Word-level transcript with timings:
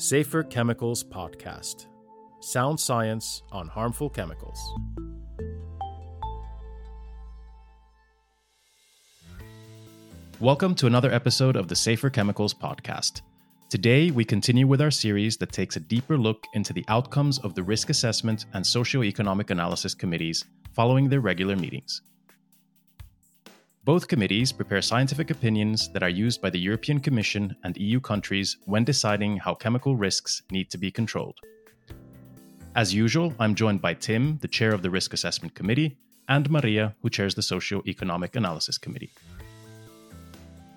Safer 0.00 0.42
Chemicals 0.42 1.04
Podcast 1.04 1.84
Sound 2.40 2.80
Science 2.80 3.42
on 3.52 3.68
Harmful 3.68 4.08
Chemicals. 4.08 4.58
Welcome 10.40 10.74
to 10.76 10.86
another 10.86 11.12
episode 11.12 11.54
of 11.54 11.68
the 11.68 11.76
Safer 11.76 12.08
Chemicals 12.08 12.54
Podcast. 12.54 13.20
Today, 13.68 14.10
we 14.10 14.24
continue 14.24 14.66
with 14.66 14.80
our 14.80 14.90
series 14.90 15.36
that 15.36 15.52
takes 15.52 15.76
a 15.76 15.80
deeper 15.80 16.16
look 16.16 16.46
into 16.54 16.72
the 16.72 16.86
outcomes 16.88 17.38
of 17.40 17.54
the 17.54 17.62
risk 17.62 17.90
assessment 17.90 18.46
and 18.54 18.64
socioeconomic 18.64 19.50
analysis 19.50 19.92
committees 19.92 20.46
following 20.72 21.10
their 21.10 21.20
regular 21.20 21.56
meetings. 21.56 22.00
Both 23.82 24.08
committees 24.08 24.52
prepare 24.52 24.82
scientific 24.82 25.30
opinions 25.30 25.90
that 25.92 26.02
are 26.02 26.10
used 26.10 26.42
by 26.42 26.50
the 26.50 26.60
European 26.60 27.00
Commission 27.00 27.56
and 27.64 27.74
EU 27.78 27.98
countries 27.98 28.58
when 28.66 28.84
deciding 28.84 29.38
how 29.38 29.54
chemical 29.54 29.96
risks 29.96 30.42
need 30.50 30.70
to 30.70 30.76
be 30.76 30.90
controlled. 30.90 31.38
As 32.76 32.92
usual, 32.92 33.32
I'm 33.38 33.54
joined 33.54 33.80
by 33.80 33.94
Tim, 33.94 34.36
the 34.42 34.48
chair 34.48 34.74
of 34.74 34.82
the 34.82 34.90
Risk 34.90 35.14
Assessment 35.14 35.54
Committee, 35.54 35.96
and 36.28 36.50
Maria, 36.50 36.94
who 37.00 37.08
chairs 37.08 37.34
the 37.34 37.42
Socio-Economic 37.42 38.36
Analysis 38.36 38.76
Committee. 38.76 39.10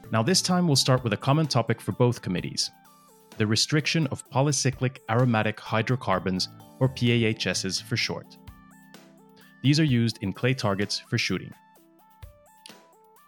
Now, 0.09 0.23
this 0.23 0.41
time 0.41 0.65
we'll 0.65 0.77
start 0.77 1.03
with 1.03 1.11
a 1.11 1.17
common 1.17 1.45
topic 1.45 1.81
for 1.81 1.91
both 1.91 2.21
committees 2.21 2.71
the 3.37 3.47
restriction 3.47 4.07
of 4.07 4.29
polycyclic 4.29 4.99
aromatic 5.09 5.59
hydrocarbons, 5.59 6.49
or 6.79 6.87
PAHs 6.87 7.81
for 7.81 7.97
short. 7.97 8.37
These 9.61 9.79
are 9.79 9.83
used 9.83 10.19
in 10.21 10.33
clay 10.33 10.53
targets 10.53 10.99
for 10.99 11.17
shooting. 11.17 11.51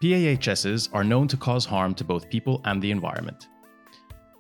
PAHs 0.01 0.89
are 0.91 1.03
known 1.03 1.27
to 1.29 1.37
cause 1.37 1.65
harm 1.65 1.93
to 1.95 2.03
both 2.03 2.29
people 2.29 2.61
and 2.65 2.81
the 2.81 2.91
environment. 2.91 3.47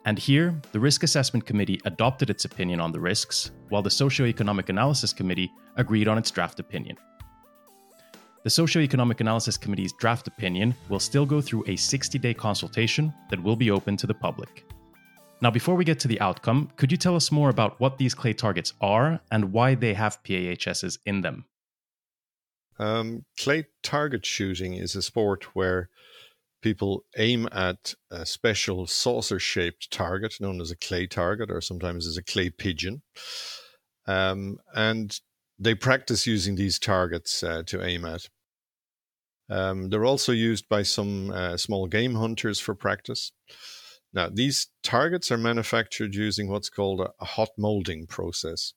And 0.05 0.19
here, 0.19 0.59
the 0.71 0.79
Risk 0.79 1.03
Assessment 1.03 1.45
Committee 1.45 1.79
adopted 1.85 2.29
its 2.29 2.45
opinion 2.45 2.79
on 2.79 2.91
the 2.91 2.99
risks, 2.99 3.51
while 3.69 3.81
the 3.81 3.89
Socioeconomic 3.89 4.69
Analysis 4.69 5.13
Committee 5.13 5.51
agreed 5.77 6.07
on 6.07 6.17
its 6.17 6.29
draft 6.29 6.59
opinion. 6.59 6.97
The 8.43 8.49
Socioeconomic 8.49 9.21
Analysis 9.21 9.57
Committee's 9.57 9.93
draft 9.93 10.27
opinion 10.27 10.75
will 10.89 10.99
still 10.99 11.25
go 11.25 11.41
through 11.41 11.63
a 11.67 11.75
60 11.75 12.19
day 12.19 12.33
consultation 12.33 13.11
that 13.31 13.41
will 13.41 13.55
be 13.55 13.71
open 13.71 13.97
to 13.97 14.05
the 14.05 14.13
public. 14.13 14.65
Now, 15.41 15.49
before 15.51 15.75
we 15.75 15.83
get 15.83 15.99
to 16.01 16.07
the 16.07 16.21
outcome, 16.21 16.69
could 16.75 16.91
you 16.91 16.97
tell 16.97 17.15
us 17.15 17.31
more 17.31 17.49
about 17.49 17.79
what 17.79 17.97
these 17.97 18.13
clay 18.13 18.33
targets 18.33 18.73
are 18.81 19.19
and 19.31 19.51
why 19.51 19.73
they 19.73 19.93
have 19.93 20.23
PAHs 20.23 20.99
in 21.05 21.21
them? 21.21 21.45
Um, 22.77 23.25
clay 23.39 23.65
target 23.83 24.25
shooting 24.25 24.73
is 24.73 24.95
a 24.95 25.01
sport 25.01 25.55
where 25.55 25.89
people 26.61 27.05
aim 27.17 27.47
at 27.51 27.93
a 28.09 28.25
special 28.25 28.87
saucer 28.87 29.39
shaped 29.39 29.91
target 29.91 30.35
known 30.39 30.59
as 30.59 30.71
a 30.71 30.75
clay 30.75 31.05
target 31.07 31.51
or 31.51 31.61
sometimes 31.61 32.07
as 32.07 32.17
a 32.17 32.23
clay 32.23 32.49
pigeon. 32.49 33.01
Um, 34.07 34.57
and 34.73 35.19
they 35.59 35.75
practice 35.75 36.27
using 36.27 36.55
these 36.55 36.79
targets 36.79 37.43
uh, 37.43 37.63
to 37.67 37.83
aim 37.83 38.03
at. 38.05 38.29
Um, 39.49 39.89
they're 39.89 40.05
also 40.05 40.31
used 40.31 40.67
by 40.67 40.83
some 40.83 41.29
uh, 41.29 41.55
small 41.57 41.87
game 41.87 42.15
hunters 42.15 42.59
for 42.59 42.73
practice. 42.73 43.31
Now, 44.11 44.29
these 44.29 44.69
targets 44.81 45.31
are 45.31 45.37
manufactured 45.37 46.15
using 46.15 46.49
what's 46.49 46.69
called 46.69 47.01
a, 47.01 47.25
hot 47.25 47.49
molding 47.57 48.07
process. 48.07 48.73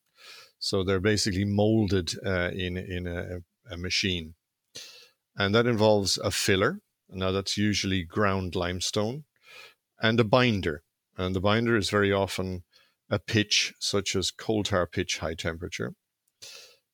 So 0.58 0.82
they're 0.82 1.00
basically 1.00 1.44
molded 1.44 2.12
uh, 2.26 2.50
in 2.52 2.76
in 2.76 3.06
a, 3.06 3.38
a 3.70 3.76
machine. 3.76 4.34
And 5.36 5.54
that 5.54 5.66
involves 5.66 6.18
a 6.18 6.30
filler. 6.30 6.80
Now, 7.08 7.30
that's 7.30 7.56
usually 7.56 8.02
ground 8.02 8.54
limestone 8.54 9.24
and 10.00 10.20
a 10.20 10.24
binder. 10.24 10.82
And 11.16 11.34
the 11.34 11.40
binder 11.40 11.76
is 11.76 11.90
very 11.90 12.12
often 12.12 12.64
a 13.10 13.18
pitch, 13.18 13.74
such 13.78 14.14
as 14.14 14.30
coal 14.30 14.62
tar 14.62 14.86
pitch 14.86 15.18
high 15.18 15.34
temperature. 15.34 15.94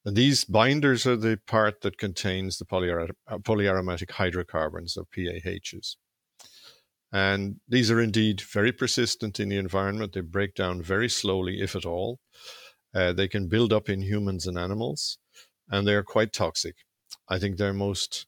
And 0.05 0.17
these 0.17 0.45
binders 0.45 1.07
are 1.07 1.17
the 1.17 1.39
part 1.47 1.81
that 1.81 1.99
contains 1.99 2.59
the 2.59 2.65
polyar- 2.65 3.11
uh, 3.27 3.39
polyaromatic 3.39 4.13
hydrocarbons, 4.13 4.97
or 4.97 5.05
PAHs. 5.07 5.97
And 7.11 7.61
these 7.67 7.91
are 7.91 8.01
indeed 8.01 8.41
very 8.41 8.73
persistent 8.73 9.41
in 9.41 9.49
the 9.49 9.57
environment. 9.57 10.13
They 10.13 10.21
break 10.21 10.55
down 10.55 10.83
very 10.83 11.09
slowly, 11.09 11.61
if 11.61 11.75
at 11.75 11.87
all. 11.87 12.21
Uh, 12.95 13.13
they 13.13 13.29
can 13.29 13.49
build 13.49 13.73
up 13.73 13.89
in 13.89 14.03
humans 14.03 14.47
and 14.47 14.59
animals 14.59 15.19
and 15.71 15.87
they 15.87 15.95
are 15.95 16.03
quite 16.03 16.33
toxic. 16.33 16.77
I 17.29 17.39
think 17.39 17.57
their 17.57 17.73
most 17.73 18.27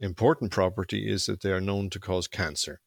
important 0.00 0.50
property 0.50 1.10
is 1.10 1.26
that 1.26 1.42
they 1.42 1.50
are 1.50 1.60
known 1.60 1.90
to 1.90 1.98
cause 2.00 2.28
cancer. 2.28 2.80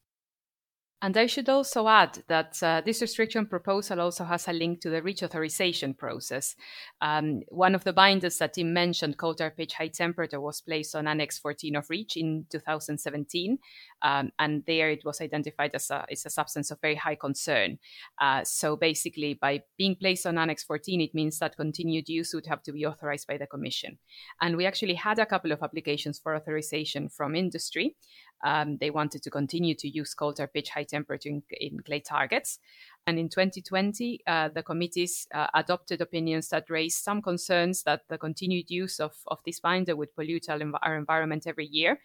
And 1.04 1.16
I 1.16 1.26
should 1.26 1.48
also 1.48 1.88
add 1.88 2.22
that 2.28 2.62
uh, 2.62 2.80
this 2.84 3.02
restriction 3.02 3.46
proposal 3.46 4.00
also 4.00 4.22
has 4.22 4.46
a 4.46 4.52
link 4.52 4.80
to 4.82 4.90
the 4.90 5.02
REACH 5.02 5.24
authorization 5.24 5.94
process. 5.94 6.54
Um, 7.00 7.42
one 7.48 7.74
of 7.74 7.82
the 7.82 7.92
binders 7.92 8.38
that 8.38 8.54
Tim 8.54 8.72
mentioned, 8.72 9.18
coal 9.18 9.34
tar 9.34 9.50
pitch 9.50 9.74
high 9.74 9.88
temperature, 9.88 10.40
was 10.40 10.60
placed 10.60 10.94
on 10.94 11.08
Annex 11.08 11.40
14 11.40 11.74
of 11.74 11.90
REACH 11.90 12.16
in 12.16 12.46
2017. 12.50 13.58
Um, 14.02 14.30
and 14.38 14.62
there 14.64 14.90
it 14.90 15.04
was 15.04 15.20
identified 15.20 15.72
as 15.74 15.90
a, 15.90 16.06
as 16.08 16.24
a 16.24 16.30
substance 16.30 16.70
of 16.70 16.80
very 16.80 16.94
high 16.94 17.16
concern. 17.16 17.80
Uh, 18.20 18.44
so 18.44 18.76
basically, 18.76 19.34
by 19.34 19.62
being 19.76 19.96
placed 19.96 20.24
on 20.24 20.38
Annex 20.38 20.62
14, 20.62 21.00
it 21.00 21.14
means 21.14 21.40
that 21.40 21.56
continued 21.56 22.08
use 22.08 22.32
would 22.32 22.46
have 22.46 22.62
to 22.62 22.72
be 22.72 22.86
authorized 22.86 23.26
by 23.26 23.36
the 23.36 23.48
Commission. 23.48 23.98
And 24.40 24.56
we 24.56 24.66
actually 24.66 24.94
had 24.94 25.18
a 25.18 25.26
couple 25.26 25.50
of 25.50 25.64
applications 25.64 26.20
for 26.20 26.36
authorization 26.36 27.08
from 27.08 27.34
industry. 27.34 27.96
Um, 28.42 28.78
they 28.78 28.90
wanted 28.90 29.22
to 29.22 29.30
continue 29.30 29.74
to 29.76 29.88
use 29.88 30.14
coal 30.14 30.32
tar 30.32 30.46
pitch 30.46 30.70
high 30.70 30.84
temperature 30.84 31.28
in, 31.28 31.42
in 31.60 31.80
clay 31.80 32.00
targets. 32.00 32.58
And 33.06 33.18
in 33.18 33.28
2020, 33.28 34.20
uh, 34.26 34.48
the 34.54 34.62
committees 34.62 35.26
uh, 35.34 35.48
adopted 35.54 36.00
opinions 36.00 36.48
that 36.48 36.70
raised 36.70 37.02
some 37.02 37.20
concerns 37.20 37.82
that 37.82 38.02
the 38.08 38.18
continued 38.18 38.70
use 38.70 39.00
of, 39.00 39.12
of 39.26 39.38
this 39.44 39.60
binder 39.60 39.96
would 39.96 40.14
pollute 40.14 40.48
our, 40.48 40.60
our 40.82 40.96
environment 40.96 41.46
every 41.46 41.66
year. 41.66 42.00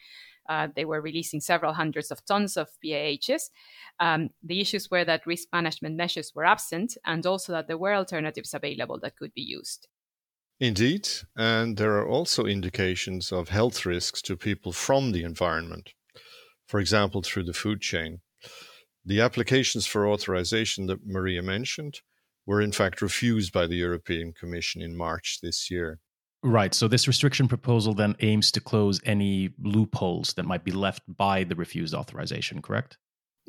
Uh, 0.49 0.69
they 0.75 0.85
were 0.85 1.01
releasing 1.01 1.41
several 1.41 1.73
hundreds 1.73 2.09
of 2.09 2.25
tons 2.25 2.57
of 2.57 2.69
PAHs. 2.83 3.49
Um, 3.99 4.29
the 4.41 4.61
issues 4.61 4.89
were 4.89 5.03
that 5.05 5.27
risk 5.27 5.49
management 5.51 5.95
measures 5.95 6.31
were 6.33 6.45
absent 6.45 6.97
and 7.05 7.25
also 7.25 7.51
that 7.51 7.67
there 7.67 7.77
were 7.77 7.93
alternatives 7.93 8.53
available 8.53 8.99
that 9.01 9.17
could 9.17 9.33
be 9.33 9.41
used. 9.41 9.87
Indeed, 10.59 11.07
and 11.35 11.77
there 11.77 11.97
are 11.97 12.07
also 12.07 12.45
indications 12.45 13.31
of 13.31 13.49
health 13.49 13.85
risks 13.85 14.23
to 14.23 14.35
people 14.35 14.71
from 14.71 15.11
the 15.11 15.23
environment 15.23 15.93
for 16.67 16.79
example, 16.79 17.21
through 17.21 17.43
the 17.43 17.53
food 17.53 17.81
chain. 17.81 18.19
The 19.05 19.21
applications 19.21 19.87
for 19.87 20.07
authorization 20.07 20.87
that 20.87 21.05
Maria 21.05 21.41
mentioned 21.41 22.01
were 22.45 22.61
in 22.61 22.71
fact 22.71 23.01
refused 23.01 23.53
by 23.53 23.67
the 23.67 23.75
European 23.75 24.33
Commission 24.33 24.81
in 24.81 24.95
March 24.95 25.39
this 25.41 25.71
year. 25.71 25.99
Right. 26.43 26.73
So 26.73 26.87
this 26.87 27.07
restriction 27.07 27.47
proposal 27.47 27.93
then 27.93 28.15
aims 28.19 28.51
to 28.51 28.61
close 28.61 29.01
any 29.05 29.49
loopholes 29.61 30.33
that 30.33 30.45
might 30.45 30.63
be 30.63 30.71
left 30.71 31.01
by 31.07 31.43
the 31.43 31.55
refused 31.55 31.93
authorization, 31.93 32.61
correct? 32.61 32.97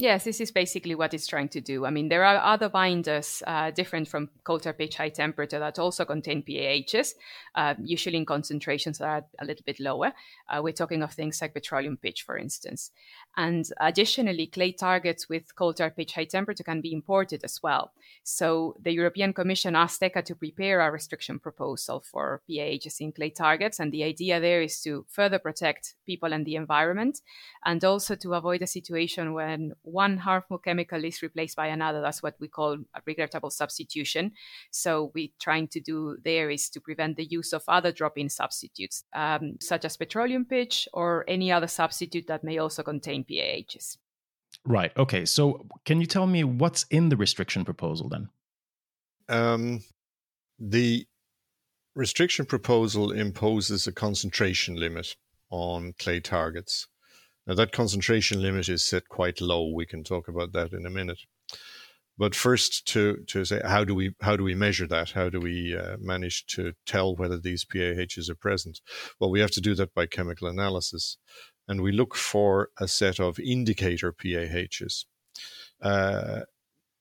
Yes, 0.01 0.23
this 0.23 0.41
is 0.41 0.53
basically 0.53 0.95
what 0.95 1.13
it's 1.13 1.27
trying 1.27 1.49
to 1.49 1.61
do. 1.61 1.85
I 1.85 1.91
mean, 1.91 2.09
there 2.09 2.23
are 2.23 2.37
other 2.37 2.69
binders 2.69 3.43
uh, 3.49 3.73
different 3.73 4.07
from 4.07 4.31
coal 4.45 4.61
tar 4.61 4.73
pitch 4.73 4.95
high 4.95 5.09
temperature 5.09 5.59
that 5.59 5.81
also 5.81 6.05
contain 6.05 6.45
PAHs, 6.45 7.15
uh, 7.57 7.75
usually 7.83 8.19
in 8.19 8.25
concentrations 8.25 8.99
that 8.99 9.09
are 9.09 9.25
a 9.41 9.45
little 9.45 9.65
bit 9.67 9.81
lower. 9.81 10.13
Uh, 10.49 10.61
we're 10.63 10.73
talking 10.73 11.03
of 11.03 11.15
things 11.15 11.43
like 11.43 11.53
petroleum 11.53 11.97
pitch, 11.97 12.23
for 12.23 12.39
instance. 12.39 12.93
And 13.37 13.69
additionally, 13.81 14.47
clay 14.47 14.71
targets 14.71 15.29
with 15.29 15.57
coal 15.57 15.75
tar 15.75 15.91
pitch 15.91 16.13
high 16.13 16.27
temperature 16.27 16.63
can 16.63 16.81
be 16.81 16.93
imported 16.93 17.43
as 17.43 17.61
well. 17.61 17.91
So 18.23 18.77
the 18.81 18.93
European 18.93 19.33
Commission 19.33 19.75
asked 19.75 20.01
ECHA 20.01 20.25
to 20.27 20.37
prepare 20.37 20.81
a 20.81 20.93
restriction 20.93 21.41
proposal 21.41 22.05
for 22.09 22.43
PAHs 22.49 23.01
in 23.01 23.11
clay 23.11 23.31
targets. 23.31 23.81
And 23.81 23.91
the 23.91 24.05
idea 24.05 24.39
there 24.39 24.63
is 24.63 24.81
to 24.83 25.07
further 25.09 25.41
protect 25.41 25.95
people 26.07 26.33
and 26.33 26.47
the 26.47 26.55
environment 26.55 27.21
and 27.65 27.85
also 27.85 28.15
to 28.15 28.35
avoid 28.35 28.63
a 28.63 28.67
situation 28.69 29.33
when 29.33 29.73
one 29.89 30.19
harmful 30.19 30.59
chemical 30.59 31.05
is 31.05 31.23
replaced 31.23 31.57
by 31.57 31.67
another. 31.67 32.01
That's 32.01 32.23
what 32.23 32.37
we 32.41 32.49
call 32.49 32.75
a 32.95 33.01
regrettable 33.07 33.51
substitution. 33.51 34.33
So 34.71 35.11
we're 35.15 35.29
trying 35.41 35.69
to 35.69 35.81
do 35.81 36.17
there 36.25 36.51
is 36.51 36.69
to 36.71 36.81
prevent 36.81 37.17
the 37.17 37.25
use 37.25 37.53
of 37.53 37.63
other 37.69 37.93
drop-in 37.93 38.29
substitutes, 38.29 39.05
um, 39.15 39.57
such 39.61 39.85
as 39.85 39.97
petroleum 39.97 40.45
pitch 40.45 40.89
or 40.93 41.25
any 41.29 41.51
other 41.53 41.69
substitute 41.69 42.27
that 42.27 42.45
may 42.45 42.59
also 42.59 42.83
contain 42.83 43.25
PAHs. 43.25 43.99
Right. 44.65 44.93
Okay. 44.97 45.25
So 45.25 45.67
can 45.85 46.01
you 46.01 46.07
tell 46.07 46.27
me 46.27 46.45
what's 46.45 46.85
in 46.91 47.09
the 47.09 47.17
restriction 47.17 47.65
proposal 47.65 48.09
then? 48.09 48.29
Um, 49.29 49.83
the 50.59 51.07
restriction 51.95 52.47
proposal 52.47 53.13
imposes 53.13 53.87
a 53.87 53.93
concentration 53.93 54.77
limit 54.77 55.17
on 55.51 55.95
clay 55.99 56.21
targets. 56.21 56.89
Now, 57.49 57.55
that 57.55 57.73
concentration 57.73 58.43
limit 58.43 58.69
is 58.69 58.85
set 58.85 59.09
quite 59.09 59.41
low. 59.41 59.73
We 59.73 59.87
can 59.87 60.05
talk 60.05 60.29
about 60.29 60.53
that 60.53 60.75
in 60.75 60.85
a 60.85 60.91
minute. 60.91 61.21
But 62.19 62.35
first, 62.35 62.87
to, 62.89 63.25
to 63.29 63.45
say 63.47 63.63
how 63.65 63.85
do 63.85 63.95
we 63.95 64.15
how 64.21 64.37
do 64.37 64.45
we 64.45 64.55
measure 64.55 64.87
that? 64.89 65.13
How 65.13 65.31
do 65.31 65.41
we 65.41 65.75
uh, 65.75 65.97
manage 65.99 66.45
to 66.49 66.75
tell 66.85 67.17
whether 67.17 67.39
these 67.39 67.65
PAHs 67.65 68.29
are 68.29 68.35
present? 68.35 68.81
Well, 69.19 69.31
we 69.31 69.41
have 69.41 69.53
to 69.53 69.63
do 69.63 69.75
that 69.77 69.95
by 69.95 70.07
chemical 70.07 70.49
analysis, 70.49 71.17
and 71.67 71.81
we 71.81 71.93
look 71.93 72.15
for 72.15 72.69
a 72.79 72.87
set 72.87 73.19
of 73.19 73.39
indicator 73.39 74.13
PAHs. 74.13 75.07
Uh, 75.81 76.41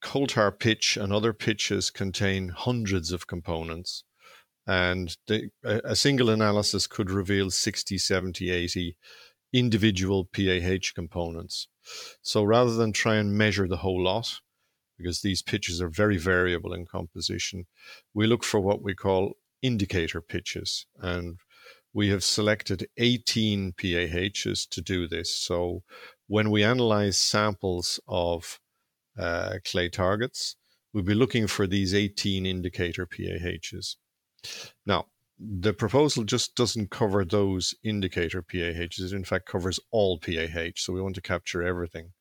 coal 0.02 0.28
tar 0.28 0.52
pitch 0.52 0.96
and 0.96 1.12
other 1.12 1.34
pitches 1.34 1.90
contain 1.90 2.50
hundreds 2.50 3.12
of 3.12 3.28
components. 3.28 4.04
And 4.68 5.16
the, 5.28 5.50
a 5.64 5.96
single 5.96 6.30
analysis 6.30 6.88
could 6.88 7.10
reveal 7.10 7.50
60, 7.50 7.98
70, 7.98 8.52
80 8.52 8.98
individual 9.54 10.26
PAH 10.26 10.92
components. 10.94 11.68
So 12.22 12.44
rather 12.44 12.76
than 12.76 12.92
try 12.92 13.16
and 13.16 13.38
measure 13.38 13.68
the 13.68 13.78
whole 13.78 14.04
lot, 14.04 14.40
because 14.98 15.22
these 15.22 15.42
pitches 15.42 15.82
are 15.82 15.90
very 15.90 16.18
variable 16.18 16.74
in 16.74 16.86
composition, 16.86 17.66
we 18.14 18.28
look 18.28 18.44
for 18.44 18.60
what 18.60 18.82
we 18.82 18.96
call 18.96 19.34
indicator 19.62 20.22
pitches. 20.22 20.86
And 21.00 21.38
we 21.94 22.10
have 22.10 22.24
selected 22.24 22.88
18 22.98 23.74
PAHs 23.74 24.68
to 24.68 24.82
do 24.82 25.08
this. 25.08 25.36
So 25.36 25.84
when 26.28 26.52
we 26.52 26.64
analyze 26.64 27.18
samples 27.18 28.00
of 28.08 28.60
uh, 29.18 29.56
clay 29.66 29.90
targets, 29.90 30.56
we'll 30.94 31.04
be 31.04 31.16
looking 31.16 31.48
for 31.48 31.66
these 31.66 31.94
18 31.94 32.46
indicator 32.46 33.08
PAHs. 33.08 33.96
Now, 34.86 35.06
the 35.40 35.74
proposal 35.74 36.24
just 36.24 36.56
doesn't 36.56 36.90
cover 36.90 37.24
those 37.24 37.76
indicator 37.84 38.42
PAHs. 38.42 39.00
It 39.00 39.14
in 39.14 39.24
fact 39.24 39.46
covers 39.46 39.80
all 39.92 40.18
PAH. 40.18 40.74
So 40.78 40.94
we 40.94 41.02
want 41.02 41.16
to 41.16 41.22
capture 41.22 41.62
everything. 41.62 42.14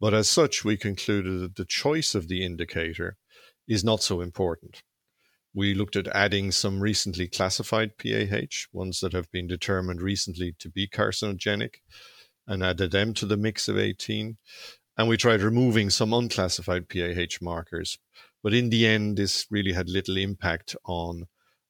But 0.00 0.14
as 0.14 0.30
such, 0.30 0.64
we 0.64 0.76
concluded 0.76 1.40
that 1.40 1.56
the 1.56 1.64
choice 1.64 2.14
of 2.14 2.28
the 2.28 2.44
indicator 2.44 3.16
is 3.66 3.82
not 3.84 4.02
so 4.02 4.20
important. 4.20 4.82
We 5.52 5.74
looked 5.74 5.96
at 5.96 6.06
adding 6.08 6.52
some 6.52 6.80
recently 6.80 7.26
classified 7.26 7.98
PAH, 7.98 8.68
ones 8.72 9.00
that 9.00 9.12
have 9.12 9.30
been 9.32 9.48
determined 9.48 10.00
recently 10.00 10.54
to 10.60 10.68
be 10.68 10.86
carcinogenic, 10.86 11.76
and 12.46 12.62
added 12.62 12.92
them 12.92 13.14
to 13.14 13.26
the 13.26 13.36
mix 13.36 13.68
of 13.68 13.78
18. 13.78 14.36
And 14.96 15.08
we 15.08 15.16
tried 15.16 15.42
removing 15.42 15.90
some 15.90 16.12
unclassified 16.12 16.88
PAH 16.88 17.38
markers. 17.40 17.98
But 18.42 18.54
in 18.54 18.70
the 18.70 18.86
end, 18.86 19.16
this 19.16 19.46
really 19.50 19.72
had 19.72 19.88
little 19.88 20.16
impact 20.16 20.76
on 20.84 21.26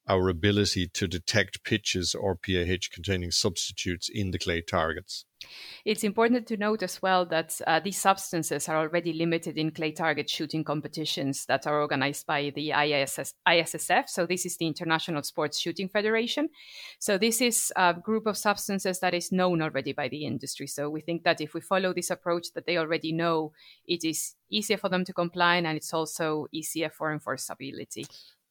our 0.08 0.28
ability 0.28 0.88
to 0.88 1.06
detect 1.06 1.64
pitches 1.64 2.14
or 2.14 2.34
PAH 2.34 2.88
containing 2.92 3.30
substitutes 3.30 4.08
in 4.08 4.30
the 4.30 4.38
clay 4.38 4.60
targets. 4.60 5.24
It's 5.84 6.02
important 6.02 6.46
to 6.48 6.56
note 6.56 6.82
as 6.82 7.00
well 7.00 7.24
that 7.26 7.58
uh, 7.66 7.80
these 7.80 7.98
substances 7.98 8.68
are 8.68 8.76
already 8.76 9.12
limited 9.12 9.56
in 9.56 9.70
clay 9.70 9.92
target 9.92 10.28
shooting 10.28 10.64
competitions 10.64 11.46
that 11.46 11.66
are 11.66 11.80
organized 11.80 12.26
by 12.26 12.50
the 12.54 12.72
ISS, 12.72 13.34
ISSF. 13.46 14.08
So, 14.08 14.26
this 14.26 14.44
is 14.44 14.56
the 14.56 14.66
International 14.66 15.22
Sports 15.22 15.58
Shooting 15.60 15.88
Federation. 15.88 16.48
So, 16.98 17.18
this 17.18 17.40
is 17.40 17.72
a 17.76 17.94
group 17.94 18.26
of 18.26 18.36
substances 18.36 18.98
that 19.00 19.14
is 19.14 19.30
known 19.30 19.62
already 19.62 19.92
by 19.92 20.08
the 20.08 20.26
industry. 20.26 20.66
So, 20.66 20.90
we 20.90 21.00
think 21.00 21.22
that 21.22 21.40
if 21.40 21.54
we 21.54 21.60
follow 21.60 21.94
this 21.94 22.10
approach 22.10 22.52
that 22.54 22.66
they 22.66 22.76
already 22.76 23.12
know, 23.12 23.52
it 23.86 24.04
is 24.04 24.34
easier 24.50 24.76
for 24.76 24.88
them 24.88 25.04
to 25.04 25.12
comply 25.12 25.56
and 25.56 25.66
it's 25.68 25.94
also 25.94 26.46
easier 26.52 26.90
for 26.90 27.16
enforceability. 27.16 28.08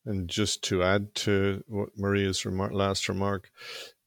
And 0.07 0.29
just 0.29 0.63
to 0.63 0.83
add 0.83 1.13
to 1.15 1.65
what 1.67 1.89
Maria's 1.97 2.45
remark, 2.45 2.71
last 2.71 3.09
remark, 3.09 3.51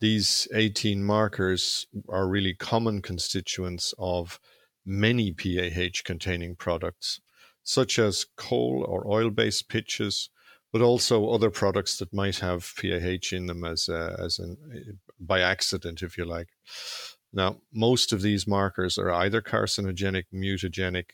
these 0.00 0.48
18 0.54 1.04
markers 1.04 1.86
are 2.08 2.26
really 2.26 2.54
common 2.54 3.02
constituents 3.02 3.92
of 3.98 4.40
many 4.86 5.30
PAH 5.30 6.00
containing 6.02 6.56
products, 6.56 7.20
such 7.62 7.98
as 7.98 8.24
coal 8.38 8.82
or 8.88 9.06
oil 9.06 9.28
based 9.28 9.68
pitches, 9.68 10.30
but 10.72 10.80
also 10.80 11.28
other 11.28 11.50
products 11.50 11.98
that 11.98 12.14
might 12.14 12.38
have 12.38 12.72
PAH 12.80 13.36
in 13.36 13.44
them 13.44 13.62
as, 13.62 13.86
a, 13.90 14.16
as 14.18 14.38
an, 14.38 14.56
by 15.20 15.40
accident, 15.40 16.00
if 16.00 16.16
you 16.16 16.24
like. 16.24 16.48
Now, 17.30 17.58
most 17.74 18.10
of 18.14 18.22
these 18.22 18.46
markers 18.46 18.96
are 18.96 19.10
either 19.10 19.42
carcinogenic, 19.42 20.24
mutagenic, 20.32 21.10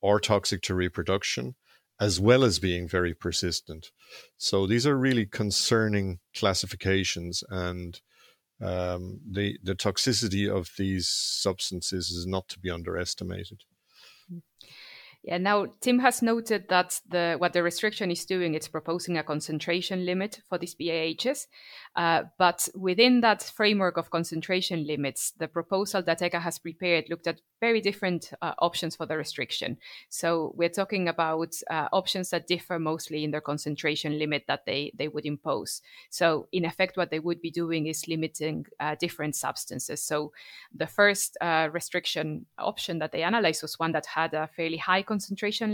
or 0.00 0.18
toxic 0.18 0.62
to 0.62 0.74
reproduction 0.74 1.54
as 2.00 2.20
well 2.20 2.44
as 2.44 2.58
being 2.58 2.88
very 2.88 3.14
persistent. 3.14 3.90
So 4.36 4.66
these 4.66 4.86
are 4.86 4.96
really 4.96 5.26
concerning 5.26 6.20
classifications, 6.34 7.42
and 7.48 8.00
um, 8.60 9.20
the 9.30 9.58
the 9.62 9.74
toxicity 9.74 10.48
of 10.48 10.70
these 10.78 11.08
substances 11.08 12.10
is 12.10 12.26
not 12.26 12.48
to 12.48 12.58
be 12.58 12.70
underestimated. 12.70 13.64
Yeah, 15.28 15.36
now 15.36 15.66
Tim 15.82 15.98
has 15.98 16.22
noted 16.22 16.70
that 16.70 17.02
the 17.06 17.36
what 17.36 17.52
the 17.52 17.62
restriction 17.62 18.10
is 18.10 18.24
doing, 18.24 18.54
it's 18.54 18.66
proposing 18.66 19.18
a 19.18 19.22
concentration 19.22 20.06
limit 20.06 20.40
for 20.48 20.56
these 20.56 20.74
PAHs. 20.74 21.48
Uh, 21.94 22.22
but 22.38 22.66
within 22.74 23.20
that 23.20 23.42
framework 23.42 23.98
of 23.98 24.08
concentration 24.08 24.86
limits, 24.86 25.32
the 25.32 25.46
proposal 25.46 26.00
that 26.00 26.20
ECHA 26.20 26.40
has 26.40 26.58
prepared 26.58 27.10
looked 27.10 27.26
at 27.26 27.42
very 27.60 27.80
different 27.80 28.30
uh, 28.40 28.54
options 28.60 28.96
for 28.96 29.04
the 29.04 29.16
restriction. 29.16 29.76
So 30.08 30.54
we're 30.56 30.68
talking 30.68 31.08
about 31.08 31.54
uh, 31.70 31.88
options 31.92 32.30
that 32.30 32.46
differ 32.46 32.78
mostly 32.78 33.24
in 33.24 33.30
their 33.30 33.40
concentration 33.40 34.18
limit 34.18 34.44
that 34.46 34.64
they, 34.64 34.92
they 34.96 35.08
would 35.08 35.26
impose. 35.26 35.82
So 36.08 36.46
in 36.52 36.64
effect, 36.64 36.96
what 36.96 37.10
they 37.10 37.18
would 37.18 37.42
be 37.42 37.50
doing 37.50 37.86
is 37.86 38.06
limiting 38.06 38.66
uh, 38.80 38.94
different 38.94 39.34
substances. 39.34 40.00
So 40.02 40.32
the 40.74 40.86
first 40.86 41.36
uh, 41.40 41.68
restriction 41.72 42.46
option 42.58 43.00
that 43.00 43.12
they 43.12 43.24
analyzed 43.24 43.62
was 43.62 43.78
one 43.78 43.92
that 43.92 44.06
had 44.06 44.34
a 44.34 44.48
fairly 44.56 44.76
high 44.76 45.02
concentration 45.02 45.17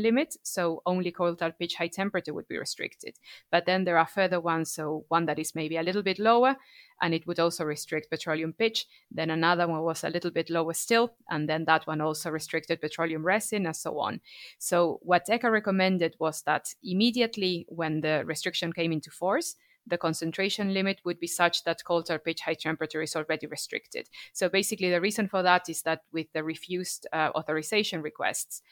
limit. 0.02 0.36
So 0.42 0.82
only 0.86 1.12
tar 1.12 1.52
pitch 1.52 1.74
high 1.76 1.88
temperature 1.88 2.34
would 2.34 2.48
be 2.48 2.58
restricted. 2.58 3.14
But 3.50 3.66
then 3.66 3.84
there 3.84 3.98
are 3.98 4.06
further 4.06 4.40
ones. 4.40 4.72
So 4.72 5.04
one 5.08 5.26
that 5.26 5.38
is 5.38 5.54
maybe 5.54 5.76
a 5.76 5.82
little 5.82 6.02
bit 6.02 6.18
lower 6.18 6.56
and 7.00 7.14
it 7.14 7.26
would 7.26 7.40
also 7.40 7.64
restrict 7.64 8.10
petroleum 8.10 8.52
pitch. 8.52 8.86
Then 9.10 9.30
another 9.30 9.66
one 9.66 9.82
was 9.82 10.04
a 10.04 10.10
little 10.10 10.30
bit 10.30 10.50
lower 10.50 10.74
still, 10.74 11.14
and 11.28 11.48
then 11.48 11.64
that 11.64 11.86
one 11.86 12.00
also 12.00 12.30
restricted 12.30 12.80
petroleum 12.80 13.24
resin 13.24 13.66
and 13.66 13.76
so 13.76 13.98
on. 13.98 14.20
So 14.58 15.00
what 15.02 15.26
ECHA 15.28 15.50
recommended 15.50 16.16
was 16.18 16.42
that 16.42 16.68
immediately 16.82 17.66
when 17.68 18.00
the 18.00 18.22
restriction 18.24 18.72
came 18.72 18.92
into 18.92 19.10
force, 19.10 19.56
the 19.86 19.98
concentration 19.98 20.72
limit 20.72 21.00
would 21.04 21.20
be 21.20 21.26
such 21.26 21.64
that 21.64 21.84
coal 21.84 22.02
tar 22.02 22.18
pitch 22.18 22.40
high 22.40 22.54
temperature 22.54 23.02
is 23.02 23.14
already 23.14 23.46
restricted. 23.46 24.08
So 24.32 24.48
basically, 24.48 24.90
the 24.90 25.00
reason 25.00 25.28
for 25.28 25.42
that 25.42 25.68
is 25.68 25.82
that 25.82 26.02
with 26.12 26.32
the 26.32 26.42
refused 26.42 27.06
uh, 27.12 27.30
authorization 27.34 28.00
requests, 28.00 28.62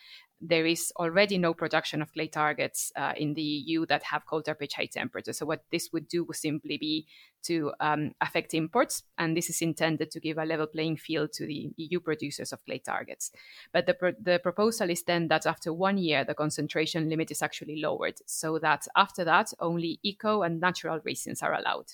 there 0.43 0.67
is 0.67 0.93
already 0.97 1.39
no 1.39 1.55
production 1.55 2.03
of 2.03 2.13
clay 2.13 2.27
targets 2.27 2.91
uh, 2.97 3.13
in 3.17 3.35
the 3.35 3.43
EU 3.43 3.87
that 3.87 4.03
have 4.03 4.27
coal 4.27 4.43
tar 4.43 4.57
pitch 4.57 4.75
high 4.75 4.87
temperature. 4.87 5.33
So 5.33 5.47
what 5.47 5.65
this 5.71 5.91
would 5.93 6.09
do 6.09 6.25
would 6.25 6.37
simply 6.37 6.77
be 6.79 7.07
to 7.45 7.73
um, 7.81 8.13
affect 8.21 8.53
imports, 8.53 9.05
and 9.19 9.37
this 9.37 9.49
is 9.49 9.63
intended 9.63 10.11
to 10.11 10.21
give 10.21 10.39
a 10.39 10.45
level 10.45 10.67
playing 10.67 10.97
field 10.97 11.33
to 11.35 11.47
the 11.47 11.73
EU 11.77 12.01
producers 12.01 12.53
of 12.53 12.65
clay 12.65 12.79
targets. 12.79 13.31
But 13.73 13.87
the, 13.87 13.95
pro- 13.95 14.13
the 14.21 14.41
proposal 14.43 14.91
is 14.91 15.05
then 15.05 15.29
that 15.29 15.47
after 15.47 15.73
one 15.73 15.99
year, 15.99 16.25
the 16.25 16.35
concentration 16.35 17.09
limit 17.09 17.31
is 17.31 17.43
actually 17.43 17.81
lowered, 17.81 18.19
so 18.27 18.59
that 18.59 18.87
after 18.97 19.25
that, 19.25 19.53
only 19.61 20.01
eco 20.03 20.43
and 20.43 20.61
natural 20.61 21.01
resins 21.05 21.43
are 21.43 21.55
allowed. 21.55 21.93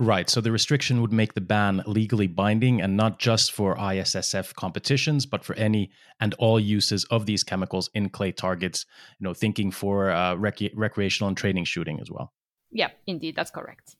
Right. 0.00 0.30
So 0.30 0.40
the 0.40 0.50
restriction 0.50 1.02
would 1.02 1.12
make 1.12 1.34
the 1.34 1.42
ban 1.42 1.82
legally 1.86 2.26
binding 2.26 2.80
and 2.80 2.96
not 2.96 3.18
just 3.18 3.52
for 3.52 3.76
ISSF 3.76 4.54
competitions, 4.54 5.26
but 5.26 5.44
for 5.44 5.54
any 5.56 5.90
and 6.20 6.32
all 6.38 6.58
uses 6.58 7.04
of 7.10 7.26
these 7.26 7.44
chemicals 7.44 7.90
in 7.92 8.08
clay 8.08 8.32
targets, 8.32 8.86
you 9.18 9.24
know, 9.24 9.34
thinking 9.34 9.70
for 9.70 10.10
uh, 10.10 10.36
rec- 10.36 10.72
recreational 10.74 11.28
and 11.28 11.36
training 11.36 11.66
shooting 11.66 12.00
as 12.00 12.10
well. 12.10 12.32
Yeah, 12.70 12.88
indeed. 13.06 13.36
That's 13.36 13.50
correct. 13.50 13.96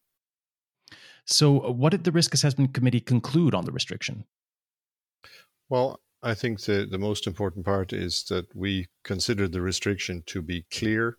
So, 1.26 1.66
uh, 1.66 1.71
what 1.71 1.90
did 1.90 2.04
the 2.04 2.12
Risk 2.12 2.33
Assessment 2.33 2.73
Committee 2.73 3.00
conclude 3.00 3.54
on 3.54 3.66
the 3.66 3.73
restriction? 3.73 4.25
Well, 5.69 6.00
I 6.23 6.33
think 6.33 6.62
the, 6.62 6.88
the 6.90 6.99
most 6.99 7.26
important 7.26 7.66
part 7.66 7.92
is 7.92 8.25
that 8.30 8.47
we 8.57 8.87
consider 9.04 9.49
the 9.49 9.61
restriction 9.61 10.23
to 10.28 10.40
be 10.40 10.64
clear 10.73 11.19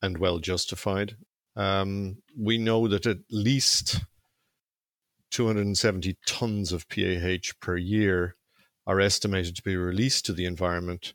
and 0.00 0.16
well 0.16 0.38
justified. 0.38 1.16
Um, 1.56 2.22
we 2.34 2.56
know 2.56 2.88
that 2.88 3.06
at 3.06 3.18
least 3.30 4.00
270 5.34 6.16
tons 6.26 6.70
of 6.70 6.88
PAH 6.88 7.54
per 7.60 7.76
year 7.76 8.36
are 8.86 9.00
estimated 9.00 9.56
to 9.56 9.64
be 9.64 9.76
released 9.76 10.24
to 10.24 10.32
the 10.32 10.44
environment 10.44 11.12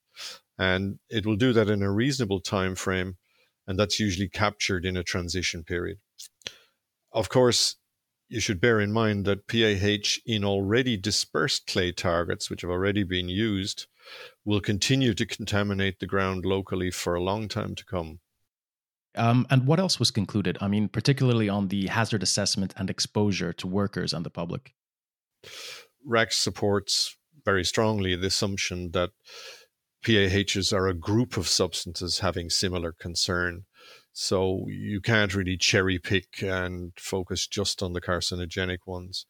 And 0.58 1.00
it 1.10 1.26
will 1.26 1.36
do 1.36 1.52
that 1.54 1.70
in 1.70 1.82
a 1.82 1.92
reasonable 1.92 2.42
time 2.42 2.76
frame, 2.76 3.18
and 3.68 3.80
that's 3.80 4.00
usually 4.00 4.30
captured 4.30 4.86
in 4.86 4.98
a 4.98 5.04
transition 5.04 5.64
period. 5.64 5.98
Of 7.12 7.30
course, 7.30 7.78
you 8.28 8.40
should 8.40 8.60
bear 8.60 8.80
in 8.80 8.92
mind 8.92 9.26
that 9.26 9.48
PAH 9.48 10.20
in 10.26 10.44
already 10.44 10.98
dispersed 10.98 11.68
clay 11.68 11.92
targets, 11.92 12.50
which 12.50 12.62
have 12.62 12.72
already 12.72 13.04
been 13.04 13.30
used, 13.30 13.88
will 14.44 14.62
continue 14.62 15.14
to 15.14 15.26
contaminate 15.26 16.00
the 16.00 16.08
ground 16.08 16.46
locally 16.46 16.92
for 16.92 17.16
a 17.16 17.24
long 17.24 17.48
time 17.48 17.76
to 17.76 17.86
come. 17.86 18.20
Um, 19.16 19.48
and 19.50 19.66
what 19.66 19.80
else 19.80 20.00
was 20.00 20.12
concluded? 20.12 20.58
I 20.60 20.68
mean, 20.68 20.90
particularly 20.90 21.48
on 21.48 21.70
the 21.70 21.88
hazard 21.88 22.22
assessment 22.22 22.74
and 22.78 22.90
exposure 22.90 23.54
to 23.54 23.68
workers 23.68 24.14
and 24.14 24.26
the 24.26 24.30
public. 24.30 24.74
RAC 26.06 26.34
supports 26.34 27.16
very 27.46 27.64
strongly 27.64 28.16
the 28.16 28.28
assumption 28.28 28.92
that 28.92 29.12
PAHs 30.06 30.74
are 30.74 30.88
a 30.88 30.94
group 30.94 31.38
of 31.38 31.48
substances 31.48 32.20
having 32.20 32.50
similar 32.50 32.92
concern. 32.92 33.66
So 34.18 34.66
you 34.70 35.02
can't 35.02 35.36
really 35.36 35.58
cherry 35.58 36.00
pick 36.00 36.42
and 36.42 36.94
focus 36.98 37.48
just 37.48 37.84
on 37.84 37.92
the 37.92 38.00
carcinogenic 38.00 38.78
ones. 38.88 39.26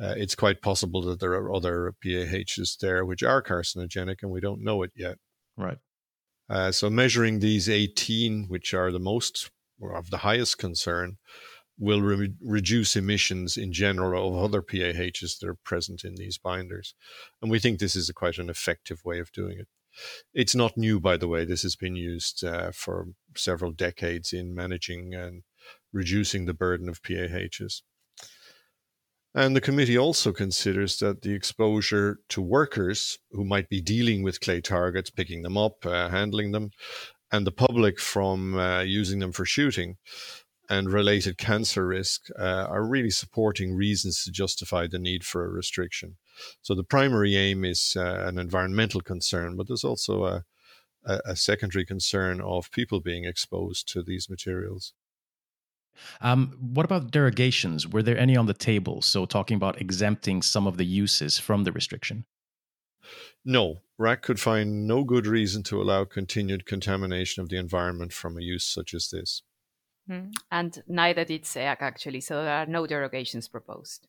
Uh, 0.00 0.14
it's 0.16 0.36
quite 0.36 0.62
possible 0.62 1.02
that 1.02 1.18
there 1.18 1.32
are 1.32 1.52
other 1.52 1.92
PAHs 2.04 2.78
there 2.80 3.04
which 3.04 3.24
are 3.24 3.42
carcinogenic 3.42 4.18
and 4.22 4.30
we 4.30 4.40
don't 4.40 4.62
know 4.62 4.84
it 4.84 4.92
yet. 4.94 5.18
Right. 5.56 5.78
Uh, 6.48 6.70
so 6.70 6.88
measuring 6.88 7.40
these 7.40 7.68
18, 7.68 8.44
which 8.46 8.72
are 8.72 8.92
the 8.92 9.00
most 9.00 9.50
or 9.80 9.92
of 9.96 10.10
the 10.10 10.18
highest 10.18 10.56
concern, 10.56 11.18
will 11.76 12.00
re- 12.00 12.32
reduce 12.40 12.94
emissions 12.94 13.56
in 13.56 13.72
general 13.72 14.38
of 14.38 14.44
other 14.44 14.62
PAHs 14.62 15.40
that 15.40 15.48
are 15.48 15.58
present 15.64 16.04
in 16.04 16.14
these 16.14 16.38
binders. 16.38 16.94
And 17.42 17.50
we 17.50 17.58
think 17.58 17.80
this 17.80 17.96
is 17.96 18.08
a 18.08 18.14
quite 18.14 18.38
an 18.38 18.48
effective 18.48 19.04
way 19.04 19.18
of 19.18 19.32
doing 19.32 19.58
it. 19.58 19.66
It's 20.34 20.54
not 20.54 20.76
new, 20.76 21.00
by 21.00 21.16
the 21.16 21.28
way. 21.28 21.44
This 21.44 21.62
has 21.62 21.76
been 21.76 21.96
used 21.96 22.44
uh, 22.44 22.72
for 22.72 23.08
several 23.36 23.72
decades 23.72 24.32
in 24.32 24.54
managing 24.54 25.14
and 25.14 25.42
reducing 25.92 26.46
the 26.46 26.54
burden 26.54 26.88
of 26.88 27.02
PAHs. 27.02 27.82
And 29.34 29.56
the 29.56 29.62
committee 29.62 29.96
also 29.96 30.32
considers 30.32 30.98
that 30.98 31.22
the 31.22 31.32
exposure 31.32 32.18
to 32.28 32.42
workers 32.42 33.18
who 33.30 33.44
might 33.44 33.70
be 33.70 33.80
dealing 33.80 34.22
with 34.22 34.40
clay 34.40 34.60
targets, 34.60 35.08
picking 35.08 35.42
them 35.42 35.56
up, 35.56 35.86
uh, 35.86 36.10
handling 36.10 36.52
them, 36.52 36.70
and 37.30 37.46
the 37.46 37.52
public 37.52 37.98
from 37.98 38.58
uh, 38.58 38.82
using 38.82 39.20
them 39.20 39.32
for 39.32 39.46
shooting 39.46 39.96
and 40.72 40.90
related 40.90 41.36
cancer 41.36 41.86
risk 41.86 42.28
uh, 42.38 42.66
are 42.66 42.82
really 42.82 43.10
supporting 43.10 43.74
reasons 43.74 44.24
to 44.24 44.30
justify 44.30 44.86
the 44.86 44.98
need 44.98 45.22
for 45.22 45.44
a 45.44 45.50
restriction. 45.50 46.16
So 46.62 46.74
the 46.74 46.82
primary 46.82 47.36
aim 47.36 47.62
is 47.62 47.94
uh, 47.94 48.24
an 48.26 48.38
environmental 48.38 49.02
concern, 49.02 49.54
but 49.54 49.68
there's 49.68 49.84
also 49.84 50.24
a, 50.24 50.44
a, 51.04 51.20
a 51.26 51.36
secondary 51.36 51.84
concern 51.84 52.40
of 52.40 52.70
people 52.70 53.00
being 53.00 53.26
exposed 53.26 53.86
to 53.92 54.02
these 54.02 54.30
materials. 54.30 54.94
Um, 56.22 56.56
what 56.58 56.86
about 56.86 57.10
derogations? 57.10 57.86
Were 57.86 58.02
there 58.02 58.16
any 58.16 58.34
on 58.34 58.46
the 58.46 58.54
table? 58.54 59.02
So, 59.02 59.26
talking 59.26 59.56
about 59.56 59.78
exempting 59.78 60.40
some 60.40 60.66
of 60.66 60.78
the 60.78 60.86
uses 60.86 61.38
from 61.38 61.64
the 61.64 61.72
restriction? 61.72 62.24
No, 63.44 63.82
RAC 63.98 64.22
could 64.22 64.40
find 64.40 64.86
no 64.86 65.04
good 65.04 65.26
reason 65.26 65.62
to 65.64 65.82
allow 65.82 66.06
continued 66.06 66.64
contamination 66.64 67.42
of 67.42 67.50
the 67.50 67.58
environment 67.58 68.14
from 68.14 68.38
a 68.38 68.40
use 68.40 68.64
such 68.64 68.94
as 68.94 69.10
this. 69.10 69.42
Mm. 70.10 70.32
And 70.50 70.82
neither 70.86 71.24
did 71.24 71.44
SEAC, 71.44 71.76
actually, 71.80 72.20
so 72.20 72.42
there 72.42 72.54
are 72.54 72.66
no 72.66 72.86
derogations 72.86 73.50
proposed. 73.50 74.08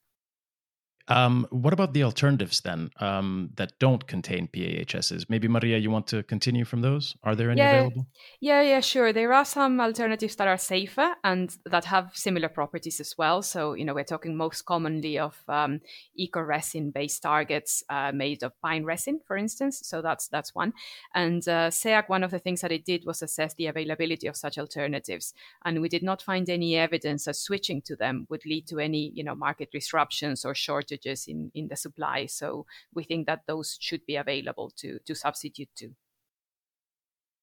Um, 1.10 1.46
what 1.50 1.74
about 1.74 1.94
the 1.94 2.04
alternatives 2.04 2.62
then 2.62 2.90
um, 3.02 3.50
that 3.56 3.78
don't 3.78 4.08
contain 4.08 4.48
PAHs? 4.48 5.26
Maybe 5.28 5.50
Maria, 5.50 5.78
you 5.78 5.92
want 5.92 6.08
to 6.08 6.24
continue 6.24 6.64
from 6.64 6.82
those? 6.82 7.14
Are 7.24 7.36
there 7.36 7.52
any 7.52 7.60
yeah, 7.60 7.72
available? 7.72 8.08
Yeah, 8.40 8.62
yeah, 8.62 8.80
sure. 8.80 9.12
There 9.12 9.34
are 9.34 9.44
some 9.44 9.82
alternatives 9.82 10.38
that 10.38 10.48
are 10.48 10.58
safer 10.58 11.16
and 11.26 11.54
that 11.66 11.84
have 11.86 12.12
similar 12.14 12.48
properties 12.48 13.02
as 13.02 13.16
well. 13.18 13.42
So, 13.42 13.74
you 13.74 13.84
know, 13.84 13.94
we're 13.94 14.06
talking 14.06 14.38
most 14.38 14.62
commonly 14.62 15.20
of 15.20 15.38
um, 15.50 15.82
eco 16.16 16.40
resin 16.40 16.92
based 16.92 17.22
targets 17.22 17.84
uh, 17.90 18.14
made 18.14 18.42
of 18.42 18.54
pine 18.62 18.86
resin, 18.86 19.20
for 19.28 19.36
instance. 19.36 19.82
So 19.84 20.02
that's 20.02 20.30
that's 20.30 20.56
one. 20.56 20.72
And 21.14 21.46
uh, 21.50 21.70
SEAC, 21.70 22.08
one 22.08 22.24
of 22.24 22.32
the 22.32 22.40
things 22.40 22.62
that 22.62 22.72
it 22.72 22.86
did 22.86 23.04
was 23.06 23.22
assess 23.22 23.54
the 23.56 23.68
availability 23.68 24.28
of 24.28 24.38
such 24.38 24.58
alternatives, 24.58 25.34
and 25.66 25.82
we 25.82 25.90
did 25.90 26.04
not 26.04 26.22
find 26.22 26.50
any 26.50 26.78
evidence 26.78 27.26
that 27.26 27.36
switching 27.36 27.82
to 27.82 27.98
them 27.98 28.26
would 28.30 28.46
lead 28.46 28.68
to 28.68 28.80
any, 28.80 29.12
you 29.14 29.24
know, 29.24 29.36
market 29.36 29.70
disruptions 29.70 30.46
or 30.46 30.56
shortages 30.56 30.93
shortages 30.94 31.26
in, 31.28 31.52
in 31.54 31.68
the 31.68 31.76
supply. 31.76 32.26
So 32.28 32.66
we 32.94 33.04
think 33.04 33.28
that 33.28 33.42
those 33.48 33.78
should 33.80 34.06
be 34.06 34.16
available 34.16 34.72
to, 34.78 35.00
to 35.06 35.16
substitute 35.16 35.70
to. 35.78 35.90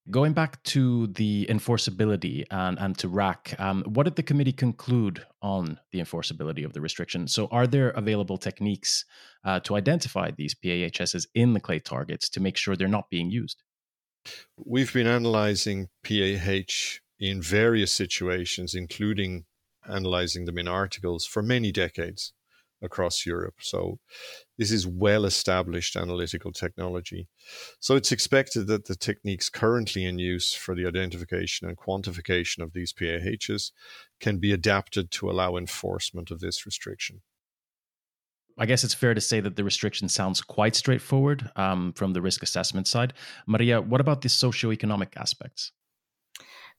Going 0.09 0.33
back 0.33 0.63
to 0.63 1.07
the 1.07 1.45
enforceability 1.47 2.45
and, 2.49 2.79
and 2.79 2.97
to 2.97 3.07
RAC, 3.07 3.53
um, 3.59 3.83
what 3.83 4.03
did 4.05 4.15
the 4.15 4.23
committee 4.23 4.51
conclude 4.51 5.23
on 5.43 5.79
the 5.91 5.99
enforceability 5.99 6.65
of 6.65 6.73
the 6.73 6.81
restriction? 6.81 7.27
So, 7.27 7.47
are 7.51 7.67
there 7.67 7.91
available 7.91 8.39
techniques 8.39 9.05
uh, 9.45 9.59
to 9.59 9.75
identify 9.75 10.31
these 10.31 10.55
PAHs 10.55 11.27
in 11.35 11.53
the 11.53 11.59
clay 11.59 11.79
targets 11.79 12.29
to 12.29 12.39
make 12.39 12.57
sure 12.57 12.75
they're 12.75 12.87
not 12.87 13.11
being 13.11 13.29
used? 13.29 13.61
We've 14.57 14.91
been 14.91 15.07
analyzing 15.07 15.89
PAH 16.03 16.99
in 17.19 17.39
various 17.39 17.91
situations, 17.91 18.73
including 18.73 19.45
analyzing 19.87 20.45
them 20.45 20.57
in 20.57 20.67
articles 20.67 21.27
for 21.27 21.43
many 21.43 21.71
decades 21.71 22.33
across 22.81 23.25
Europe. 23.25 23.55
So 23.59 23.99
this 24.57 24.71
is 24.71 24.87
well 24.87 25.25
established 25.25 25.95
analytical 25.95 26.51
technology. 26.51 27.27
So 27.79 27.95
it's 27.95 28.11
expected 28.11 28.67
that 28.67 28.85
the 28.85 28.95
techniques 28.95 29.49
currently 29.49 30.05
in 30.05 30.19
use 30.19 30.53
for 30.53 30.75
the 30.75 30.85
identification 30.85 31.67
and 31.67 31.77
quantification 31.77 32.59
of 32.59 32.73
these 32.73 32.93
PAHs 32.93 33.71
can 34.19 34.37
be 34.37 34.51
adapted 34.51 35.11
to 35.11 35.29
allow 35.29 35.57
enforcement 35.57 36.31
of 36.31 36.39
this 36.39 36.65
restriction. 36.65 37.21
I 38.57 38.65
guess 38.65 38.83
it's 38.83 38.93
fair 38.93 39.13
to 39.13 39.21
say 39.21 39.39
that 39.39 39.55
the 39.55 39.63
restriction 39.63 40.09
sounds 40.09 40.41
quite 40.41 40.75
straightforward 40.75 41.49
um, 41.55 41.93
from 41.93 42.13
the 42.13 42.21
risk 42.21 42.43
assessment 42.43 42.87
side. 42.87 43.13
Maria, 43.47 43.81
what 43.81 44.01
about 44.01 44.21
the 44.21 44.29
socioeconomic 44.29 45.15
aspects? 45.15 45.71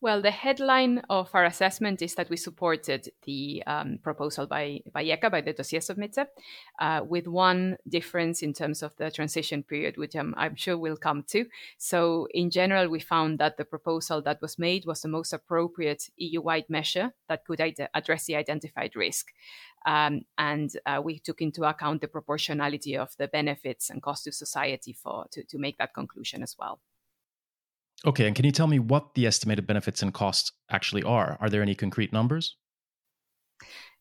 Well, 0.03 0.21
the 0.21 0.33
headline 0.33 1.01
of 1.09 1.31
our 1.33 1.45
assessment 1.45 2.03
is 2.03 2.17
that 2.17 2.29
we 2.29 2.37
supported 2.37 3.09
the 3.23 3.63
um, 3.69 4.01
proposal 4.03 4.49
by, 4.49 4.81
by 4.93 5.05
ECHA, 5.05 5.31
by 5.31 5.43
the 5.43 5.53
dossier 5.53 5.79
submitter, 5.79 6.27
uh, 6.81 7.03
with 7.09 7.29
one 7.29 7.77
difference 7.89 8.43
in 8.43 8.53
terms 8.53 8.83
of 8.83 8.97
the 8.97 9.13
transition 9.13 9.63
period, 9.63 9.97
which 9.97 10.17
I'm, 10.17 10.35
I'm 10.37 10.57
sure 10.57 10.77
we'll 10.77 10.97
come 10.97 11.23
to. 11.29 11.47
So, 11.79 12.27
in 12.35 12.51
general, 12.51 12.89
we 12.89 12.99
found 12.99 13.39
that 13.39 13.59
the 13.59 13.65
proposal 13.65 14.21
that 14.23 14.43
was 14.43 14.59
made 14.59 14.87
was 14.87 15.03
the 15.03 15.09
most 15.09 15.33
appropriate 15.33 16.11
EU 16.17 16.41
wide 16.41 16.69
measure 16.69 17.13
that 17.29 17.45
could 17.45 17.61
ide- 17.61 17.89
address 17.95 18.25
the 18.25 18.35
identified 18.35 18.97
risk. 18.97 19.29
Um, 19.87 20.23
and 20.37 20.73
uh, 20.85 21.01
we 21.05 21.21
took 21.21 21.41
into 21.41 21.63
account 21.63 22.01
the 22.01 22.09
proportionality 22.09 22.97
of 22.97 23.17
the 23.19 23.29
benefits 23.29 23.89
and 23.89 24.03
cost 24.03 24.25
to 24.25 24.33
society 24.33 24.95
for 24.95 25.27
to, 25.31 25.45
to 25.45 25.59
make 25.59 25.79
that 25.79 25.95
conclusion 25.95 26.43
as 26.43 26.57
well. 26.59 26.81
Okay, 28.05 28.27
and 28.27 28.35
can 28.35 28.45
you 28.45 28.51
tell 28.51 28.67
me 28.67 28.81
what 28.81 29.15
the 29.15 29.27
estimated 29.27 29.67
benefits 29.67 30.03
and 30.03 30.13
costs 30.13 30.53
actually 30.69 31.05
are? 31.05 31.37
Are 31.41 31.49
there 31.49 31.63
any 31.63 31.75
concrete 31.75 32.13
numbers? 32.13 32.57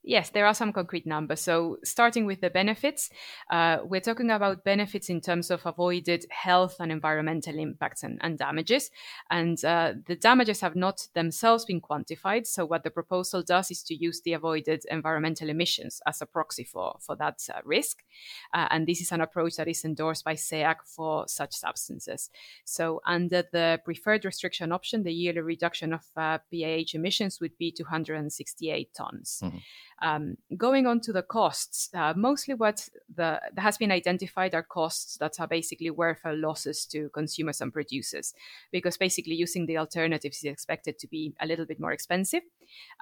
Yes, 0.04 0.32
there 0.32 0.48
are 0.48 0.56
some 0.56 0.74
concrete 0.74 1.06
numbers. 1.06 1.42
So, 1.42 1.78
starting 1.84 2.26
with 2.26 2.42
the 2.42 2.50
benefits, 2.50 3.12
uh, 3.52 3.80
we're 3.84 4.02
talking 4.02 4.32
about 4.32 4.64
benefits 4.64 5.10
in 5.10 5.22
terms 5.22 5.52
of 5.52 5.64
avoided 5.64 6.26
health 6.32 6.78
and 6.80 6.92
environmental 6.92 7.60
impacts 7.60 8.02
and, 8.02 8.18
and 8.22 8.36
damages. 8.36 8.90
And 9.30 9.64
uh, 9.64 9.94
the 10.08 10.16
damages 10.16 10.62
have 10.62 10.76
not 10.76 11.08
themselves 11.14 11.66
been 11.66 11.82
quantified. 11.82 12.48
So, 12.48 12.66
what 12.66 12.84
the 12.84 12.90
proposal 12.90 13.44
does 13.44 13.70
is 13.70 13.84
to 13.84 13.96
use 13.96 14.22
the 14.22 14.34
avoided 14.34 14.86
environmental 14.90 15.50
emissions 15.50 16.02
as 16.08 16.20
a 16.20 16.26
proxy 16.26 16.64
for, 16.64 16.96
for 17.00 17.16
that 17.18 17.48
uh, 17.54 17.60
risk. 17.64 18.04
Uh, 18.56 18.68
and 18.72 18.88
this 18.88 19.02
is 19.02 19.12
an 19.12 19.22
approach 19.22 19.58
that 19.58 19.68
is 19.68 19.86
endorsed 19.86 20.26
by 20.26 20.34
SEAC 20.34 20.78
for 20.84 21.28
such 21.28 21.54
substances. 21.54 22.32
So, 22.66 23.02
under 23.06 23.44
the 23.52 23.80
preferred 23.86 24.26
restriction 24.26 24.72
option, 24.72 25.04
the 25.04 25.14
yearly 25.14 25.42
reduction 25.42 25.94
of 25.94 26.02
PAH 26.16 26.42
uh, 26.60 26.80
emissions 26.96 27.40
would 27.40 27.56
be 27.60 27.72
268 27.72 28.96
tons. 28.96 29.42
Mm-hmm. 29.44 29.58
Um, 30.02 30.38
going 30.58 30.88
on 30.88 31.00
to 31.02 31.14
the 31.14 31.22
costs, 31.22 31.90
uh, 31.94 32.14
mostly 32.16 32.56
what 32.56 32.90
the, 33.16 33.40
has 33.58 33.78
been 33.78 33.92
identified 33.92 34.56
are 34.56 34.64
costs 34.64 35.18
that 35.18 35.40
are 35.40 35.48
basically 35.48 35.92
welfare 35.92 36.36
losses 36.36 36.86
to 36.88 37.10
consumers 37.10 37.62
and 37.62 37.72
producers, 37.72 38.34
because 38.72 38.98
basically 38.98 39.36
using 39.36 39.68
the 39.68 39.78
alternatives 39.78 40.38
is 40.38 40.46
expected 40.46 40.98
to 41.00 41.08
be 41.08 41.34
a 41.40 41.46
little 41.46 41.66
bit 41.66 41.80
more 41.80 41.92
expensive. 41.92 42.42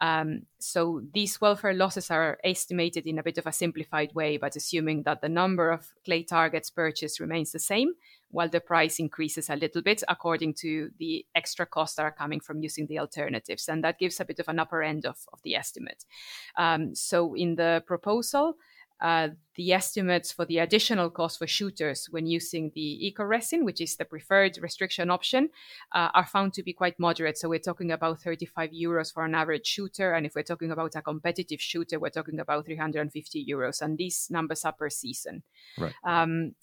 Um, 0.01 0.43
so 0.59 1.01
these 1.13 1.39
welfare 1.39 1.73
losses 1.73 2.11
are 2.11 2.37
estimated 2.43 3.05
in 3.07 3.19
a 3.19 3.23
bit 3.23 3.37
of 3.37 3.47
a 3.47 3.53
simplified 3.53 4.13
way, 4.13 4.37
but 4.37 4.55
assuming 4.55 5.03
that 5.03 5.21
the 5.21 5.29
number 5.29 5.71
of 5.71 5.93
clay 6.03 6.23
targets 6.23 6.69
purchased 6.69 7.19
remains 7.19 7.51
the 7.51 7.59
same, 7.59 7.93
while 8.31 8.49
the 8.49 8.59
price 8.59 8.99
increases 8.99 9.49
a 9.49 9.55
little 9.55 9.81
bit 9.81 10.03
according 10.07 10.53
to 10.53 10.89
the 10.99 11.25
extra 11.35 11.65
costs 11.65 11.95
that 11.95 12.03
are 12.03 12.11
coming 12.11 12.39
from 12.39 12.61
using 12.61 12.87
the 12.87 12.99
alternatives. 12.99 13.67
And 13.67 13.83
that 13.83 13.99
gives 13.99 14.19
a 14.19 14.25
bit 14.25 14.39
of 14.39 14.47
an 14.47 14.59
upper 14.59 14.83
end 14.83 15.05
of, 15.05 15.17
of 15.33 15.41
the 15.43 15.55
estimate. 15.55 16.05
Um, 16.57 16.95
so 16.95 17.33
in 17.35 17.55
the 17.55 17.83
proposal, 17.85 18.55
uh, 19.01 19.29
the 19.55 19.71
estimates 19.71 20.31
for 20.31 20.45
the 20.45 20.57
additional 20.57 21.09
cost 21.09 21.39
for 21.39 21.47
shooters 21.47 22.07
when 22.11 22.25
using 22.25 22.71
the 22.75 23.07
eco 23.07 23.23
resin, 23.23 23.63
which 23.63 23.79
is 23.79 23.95
the 23.95 24.03
preferred 24.03 24.57
restriction 24.61 25.09
option, 25.09 25.49
uh, 25.93 26.09
are 26.13 26.25
found 26.25 26.53
to 26.53 26.63
be 26.63 26.73
quite 26.73 26.99
moderate. 26.99 27.37
So 27.37 27.47
we're 27.47 27.59
talking 27.59 27.91
about 27.91 28.21
35 28.21 28.71
euros 28.71 29.13
for 29.13 29.23
an 29.23 29.35
average 29.35 29.65
shooter. 29.65 30.13
And 30.13 30.25
if 30.25 30.35
we're 30.35 30.43
talking 30.43 30.71
about 30.71 30.95
a 30.95 31.01
competitive 31.01 31.61
shooter, 31.61 31.97
we're 31.97 32.09
talking 32.09 32.39
about 32.39 32.65
350 32.65 33.45
euros. 33.45 33.81
And 33.81 33.97
these 33.97 34.27
numbers 34.29 34.65
are 34.65 34.73
per 34.73 34.89
season. 34.89 35.43
Right. 35.77 35.93
Um, 36.03 36.55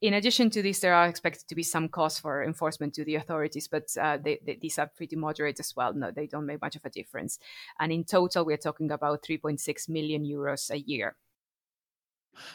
in 0.00 0.14
addition 0.14 0.50
to 0.50 0.62
this, 0.62 0.80
there 0.80 0.94
are 0.94 1.06
expected 1.06 1.46
to 1.48 1.54
be 1.54 1.62
some 1.62 1.88
costs 1.88 2.20
for 2.20 2.42
enforcement 2.42 2.94
to 2.94 3.04
the 3.04 3.16
authorities, 3.16 3.68
but 3.68 3.84
uh, 4.00 4.16
they, 4.16 4.40
they, 4.44 4.58
these 4.60 4.78
are 4.78 4.90
pretty 4.96 5.16
moderate 5.16 5.60
as 5.60 5.74
well. 5.76 5.92
No, 5.92 6.10
they 6.10 6.26
don't 6.26 6.46
make 6.46 6.62
much 6.62 6.76
of 6.76 6.84
a 6.84 6.90
difference. 6.90 7.38
And 7.78 7.92
in 7.92 8.04
total, 8.04 8.44
we're 8.44 8.56
talking 8.56 8.90
about 8.90 9.22
3.6 9.22 9.88
million 9.88 10.24
euros 10.24 10.70
a 10.70 10.78
year. 10.78 11.16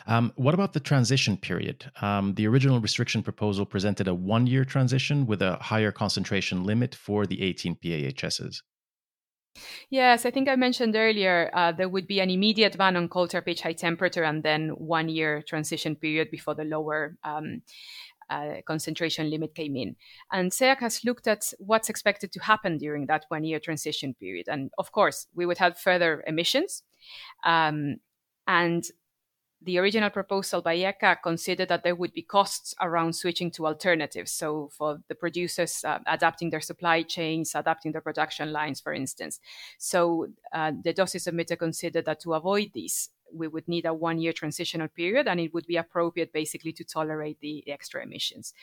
Um, 0.08 0.32
what 0.36 0.54
about 0.54 0.74
the 0.74 0.80
transition 0.80 1.38
period? 1.38 1.92
Um, 2.02 2.34
the 2.34 2.48
original 2.48 2.80
restriction 2.80 3.22
proposal 3.22 3.66
presented 3.66 4.08
a 4.08 4.14
one 4.14 4.48
year 4.48 4.66
transition 4.66 5.28
with 5.28 5.42
a 5.42 5.58
higher 5.58 5.92
concentration 5.92 6.64
limit 6.64 6.96
for 6.96 7.25
the 7.25 7.42
18 7.44 7.75
PAHs. 7.75 8.62
Yes, 9.89 10.25
I 10.25 10.31
think 10.31 10.50
I 10.50 10.55
mentioned 10.55 10.95
earlier 10.95 11.50
uh, 11.53 11.71
there 11.71 11.89
would 11.89 12.07
be 12.07 12.19
an 12.19 12.29
immediate 12.29 12.77
ban 12.77 12.97
on 12.97 13.09
tar 13.09 13.41
pitch 13.41 13.62
high 13.62 13.74
temperature 13.74 14.24
and 14.24 14.43
then 14.43 14.69
one 14.69 15.09
year 15.09 15.41
transition 15.41 15.95
period 15.95 16.29
before 16.31 16.55
the 16.55 16.65
lower 16.65 17.15
um, 17.24 17.62
uh, 18.29 18.55
concentration 18.65 19.29
limit 19.29 19.55
came 19.55 19.75
in. 19.75 19.95
And 20.31 20.51
SEAC 20.51 20.79
has 20.79 21.05
looked 21.05 21.27
at 21.27 21.53
what's 21.59 21.89
expected 21.89 22.31
to 22.33 22.39
happen 22.39 22.77
during 22.77 23.05
that 23.07 23.25
one 23.29 23.43
year 23.43 23.59
transition 23.59 24.13
period. 24.13 24.47
And 24.47 24.71
of 24.77 24.91
course, 24.91 25.27
we 25.35 25.45
would 25.45 25.59
have 25.59 25.77
further 25.77 26.24
emissions. 26.27 26.83
Um, 27.45 27.97
and 28.47 28.83
the 29.62 29.79
original 29.79 30.09
proposal 30.09 30.62
by 30.62 30.75
ECHA 30.77 31.17
considered 31.24 31.69
that 31.69 31.83
there 31.83 31.95
would 31.95 32.13
be 32.13 32.21
costs 32.21 32.75
around 32.79 33.13
switching 33.13 33.50
to 33.51 33.65
alternatives. 33.65 34.31
So, 34.31 34.69
for 34.71 35.00
the 35.07 35.15
producers 35.15 35.83
uh, 35.83 36.00
adapting 36.05 36.50
their 36.50 36.62
supply 36.62 37.01
chains, 37.01 37.53
adapting 37.55 37.91
their 37.91 38.01
production 38.01 38.51
lines, 38.51 38.79
for 38.79 38.93
instance. 38.93 39.39
So, 39.77 40.27
uh, 40.53 40.71
the 40.83 40.93
dossier 40.93 41.19
submitter 41.19 41.57
considered 41.57 42.05
that 42.05 42.19
to 42.21 42.33
avoid 42.33 42.71
these, 42.74 43.09
we 43.33 43.47
would 43.47 43.67
need 43.67 43.85
a 43.85 43.93
one 43.93 44.19
year 44.19 44.33
transitional 44.33 44.88
period 44.88 45.27
and 45.27 45.39
it 45.39 45.53
would 45.53 45.65
be 45.65 45.77
appropriate 45.77 46.31
basically 46.31 46.71
to 46.74 46.83
tolerate 46.83 47.39
the 47.41 47.63
extra 47.69 48.03
emissions. 48.03 48.53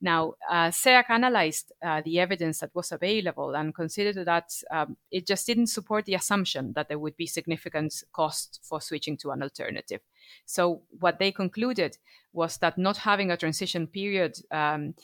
Now, 0.00 0.34
uh, 0.50 0.68
SEAC 0.68 1.04
analyzed 1.08 1.72
uh, 1.84 2.02
the 2.04 2.20
evidence 2.20 2.60
that 2.60 2.74
was 2.74 2.92
available 2.92 3.54
and 3.54 3.74
considered 3.74 4.24
that 4.26 4.50
um, 4.70 4.96
it 5.10 5.26
just 5.26 5.46
didn't 5.46 5.68
support 5.68 6.04
the 6.04 6.14
assumption 6.14 6.72
that 6.74 6.88
there 6.88 6.98
would 6.98 7.16
be 7.16 7.26
significant 7.26 8.02
cost 8.12 8.60
for 8.62 8.80
switching 8.80 9.16
to 9.18 9.30
an 9.30 9.42
alternative. 9.42 10.00
So, 10.46 10.82
what 10.98 11.18
they 11.18 11.32
concluded 11.32 11.98
was 12.32 12.58
that 12.58 12.78
not 12.78 12.98
having 12.98 13.30
a 13.30 13.36
transition 13.36 13.86
period 13.86 14.38
um, 14.50 14.94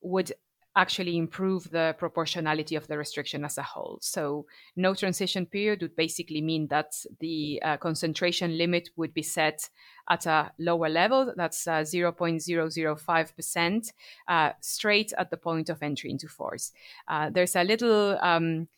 would 0.00 0.32
actually 0.76 1.16
improve 1.16 1.70
the 1.70 1.96
proportionality 1.98 2.76
of 2.76 2.86
the 2.86 2.98
restriction 2.98 3.46
as 3.46 3.56
a 3.56 3.62
whole. 3.62 3.98
So, 4.02 4.44
no 4.76 4.94
transition 4.94 5.46
period 5.46 5.80
would 5.82 5.96
basically 5.96 6.42
mean 6.42 6.68
that 6.68 6.92
the 7.18 7.62
uh, 7.64 7.78
concentration 7.78 8.58
limit 8.58 8.90
would 8.96 9.14
be 9.14 9.22
set 9.22 9.70
at 10.08 10.24
a 10.26 10.52
lower 10.58 10.88
level, 10.88 11.32
that's 11.36 11.66
uh, 11.66 11.80
0.005%, 11.80 13.92
uh, 14.28 14.52
straight 14.60 15.12
at 15.18 15.30
the 15.30 15.36
point 15.36 15.68
of 15.68 15.82
entry 15.82 16.10
into 16.10 16.28
force. 16.28 16.70
Uh, 17.08 17.28
there's 17.30 17.56
a 17.56 17.64
little 17.64 18.16
um, 18.22 18.68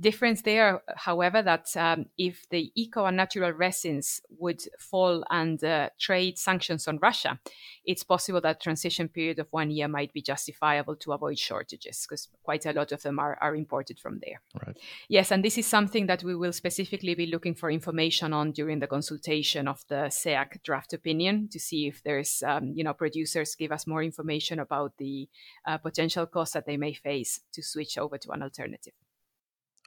difference 0.00 0.42
there, 0.42 0.82
however, 0.96 1.42
that 1.42 1.68
um, 1.76 2.06
if 2.18 2.48
the 2.50 2.72
eco 2.74 3.04
and 3.04 3.16
natural 3.16 3.52
resins 3.52 4.20
would 4.38 4.62
fall 4.78 5.24
under 5.30 5.90
trade 5.98 6.38
sanctions 6.38 6.88
on 6.88 6.98
Russia, 6.98 7.38
it's 7.84 8.02
possible 8.02 8.40
that 8.40 8.60
transition 8.60 9.08
period 9.08 9.38
of 9.38 9.48
one 9.50 9.70
year 9.70 9.88
might 9.88 10.12
be 10.12 10.22
justifiable 10.22 10.96
to 10.96 11.12
avoid 11.12 11.38
shortages 11.38 12.06
because 12.06 12.28
quite 12.42 12.66
a 12.66 12.72
lot 12.72 12.92
of 12.92 13.02
them 13.02 13.18
are, 13.18 13.38
are 13.40 13.54
imported 13.54 13.98
from 13.98 14.20
there. 14.24 14.40
Right. 14.66 14.76
Yes, 15.08 15.30
and 15.30 15.44
this 15.44 15.58
is 15.58 15.66
something 15.66 16.06
that 16.06 16.22
we 16.22 16.34
will 16.34 16.52
specifically 16.52 17.14
be 17.14 17.26
looking 17.26 17.54
for 17.54 17.70
information 17.70 18.32
on 18.32 18.52
during 18.52 18.78
the 18.78 18.86
consultation 18.86 19.68
of 19.68 19.84
the 19.88 20.10
SEAC 20.10 20.62
draft 20.62 20.92
opinion 20.92 21.48
to 21.50 21.58
see 21.58 21.86
if 21.86 22.02
there's, 22.02 22.42
um, 22.46 22.72
you 22.74 22.84
know, 22.84 22.94
producers 22.94 23.54
give 23.54 23.72
us 23.72 23.86
more 23.86 24.02
information 24.02 24.58
about 24.58 24.96
the 24.98 25.28
uh, 25.66 25.78
potential 25.78 26.26
costs 26.26 26.54
that 26.54 26.66
they 26.66 26.76
may 26.76 26.92
face 26.92 27.40
to 27.52 27.62
switch 27.62 27.98
over 27.98 28.18
to 28.18 28.30
an 28.30 28.42
alternative. 28.42 28.94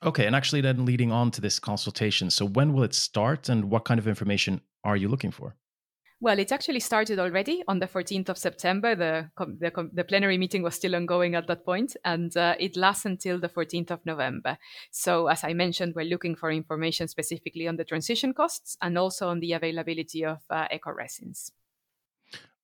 Okay, 0.04 0.26
and 0.26 0.36
actually, 0.36 0.62
then 0.62 0.86
leading 0.86 1.12
on 1.12 1.32
to 1.32 1.42
this 1.42 1.60
consultation, 1.60 2.30
so 2.30 2.46
when 2.46 2.74
will 2.74 2.84
it 2.84 2.94
start 2.94 3.50
and 3.50 3.70
what 3.72 3.86
kind 3.86 4.00
of 4.00 4.08
information 4.08 4.62
are 4.84 4.98
you 4.98 5.08
looking 5.08 5.32
for? 5.32 5.56
Well, 6.22 6.40
it 6.40 6.52
actually 6.52 6.80
started 6.80 7.20
already 7.20 7.62
on 7.68 7.80
the 7.80 7.88
14th 7.88 8.30
of 8.30 8.38
September. 8.38 8.96
The, 8.96 9.30
the, 9.38 9.90
the 9.94 10.04
plenary 10.04 10.38
meeting 10.38 10.64
was 10.64 10.76
still 10.76 10.96
ongoing 10.96 11.36
at 11.36 11.48
that 11.48 11.66
point, 11.66 11.96
and 12.06 12.36
uh, 12.38 12.56
it 12.58 12.78
lasts 12.78 13.06
until 13.06 13.38
the 13.40 13.50
14th 13.50 13.92
of 13.92 14.06
November. 14.06 14.58
So, 14.92 15.28
as 15.28 15.44
I 15.44 15.54
mentioned, 15.54 15.94
we're 15.94 16.06
looking 16.06 16.36
for 16.36 16.52
information 16.52 17.10
specifically 17.10 17.68
on 17.68 17.76
the 17.76 17.84
transition 17.84 18.34
costs 18.34 18.78
and 18.82 18.98
also 18.98 19.28
on 19.30 19.40
the 19.40 19.54
availability 19.54 20.24
of 20.24 20.40
uh, 20.50 20.68
eco 20.72 20.92
resins. 20.92 21.52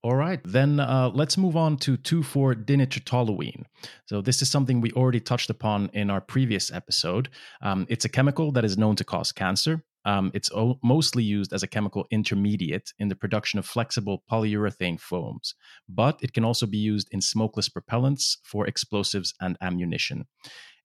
All 0.04 0.16
right, 0.16 0.40
then 0.44 0.80
uh, 0.80 1.12
let's 1.14 1.38
move 1.38 1.56
on 1.56 1.76
to 1.78 1.96
2,4-dinitrotoluene. 1.96 3.62
So 4.06 4.20
this 4.20 4.42
is 4.42 4.50
something 4.50 4.80
we 4.80 4.90
already 4.92 5.20
touched 5.20 5.48
upon 5.48 5.90
in 5.92 6.10
our 6.10 6.20
previous 6.20 6.72
episode. 6.72 7.28
Um, 7.62 7.86
it's 7.88 8.04
a 8.04 8.08
chemical 8.08 8.50
that 8.52 8.64
is 8.64 8.76
known 8.76 8.96
to 8.96 9.04
cause 9.04 9.30
cancer. 9.30 9.84
Um, 10.04 10.32
it's 10.34 10.50
o- 10.50 10.80
mostly 10.82 11.22
used 11.22 11.52
as 11.52 11.62
a 11.62 11.68
chemical 11.68 12.08
intermediate 12.10 12.92
in 12.98 13.10
the 13.10 13.14
production 13.14 13.60
of 13.60 13.66
flexible 13.66 14.24
polyurethane 14.28 14.98
foams, 14.98 15.54
but 15.88 16.18
it 16.20 16.32
can 16.32 16.44
also 16.44 16.66
be 16.66 16.78
used 16.78 17.08
in 17.12 17.20
smokeless 17.20 17.68
propellants 17.68 18.38
for 18.42 18.66
explosives 18.66 19.34
and 19.40 19.56
ammunition. 19.60 20.26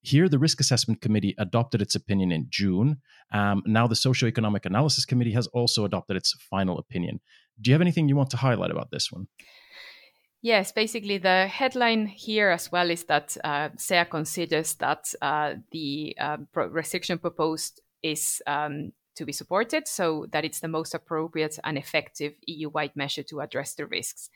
Here, 0.01 0.29
the 0.29 0.39
Risk 0.39 0.61
Assessment 0.61 1.01
Committee 1.01 1.33
adopted 1.39 1.81
its 1.81 1.95
opinion 1.95 2.31
in 2.31 2.45
June. 2.49 3.01
Um, 3.33 3.63
now, 3.65 3.87
the 3.87 3.95
Socioeconomic 3.95 4.65
Analysis 4.65 5.05
Committee 5.05 5.33
has 5.33 5.47
also 5.47 5.85
adopted 5.85 6.15
its 6.15 6.33
final 6.49 6.77
opinion. 6.77 7.19
Do 7.61 7.69
you 7.69 7.73
have 7.73 7.81
anything 7.81 8.07
you 8.07 8.15
want 8.15 8.29
to 8.31 8.37
highlight 8.37 8.71
about 8.71 8.91
this 8.91 9.11
one? 9.11 9.27
Yes, 10.41 10.71
basically 10.71 11.17
the 11.17 11.47
headline 11.47 12.05
here 12.05 12.49
as 12.51 12.71
well 12.71 12.91
is 12.91 13.05
that 13.05 13.35
uh, 13.43 13.69
SEA 13.77 14.05
considers 14.09 14.75
that 14.75 15.13
uh, 15.21 15.55
the 15.71 16.15
uh, 16.19 16.37
restriction 16.53 17.17
proposed 17.17 17.81
is 18.03 18.41
um, 18.45 18.91
to 19.15 19.25
be 19.25 19.33
supported, 19.33 19.87
so 19.87 20.27
that 20.31 20.45
it's 20.45 20.59
the 20.59 20.67
most 20.67 20.93
appropriate 20.93 21.57
and 21.63 21.77
effective 21.77 22.33
EU-wide 22.45 22.95
measure 22.95 23.23
to 23.23 23.41
address 23.41 23.73
the 23.73 23.87
risks. 23.87 24.29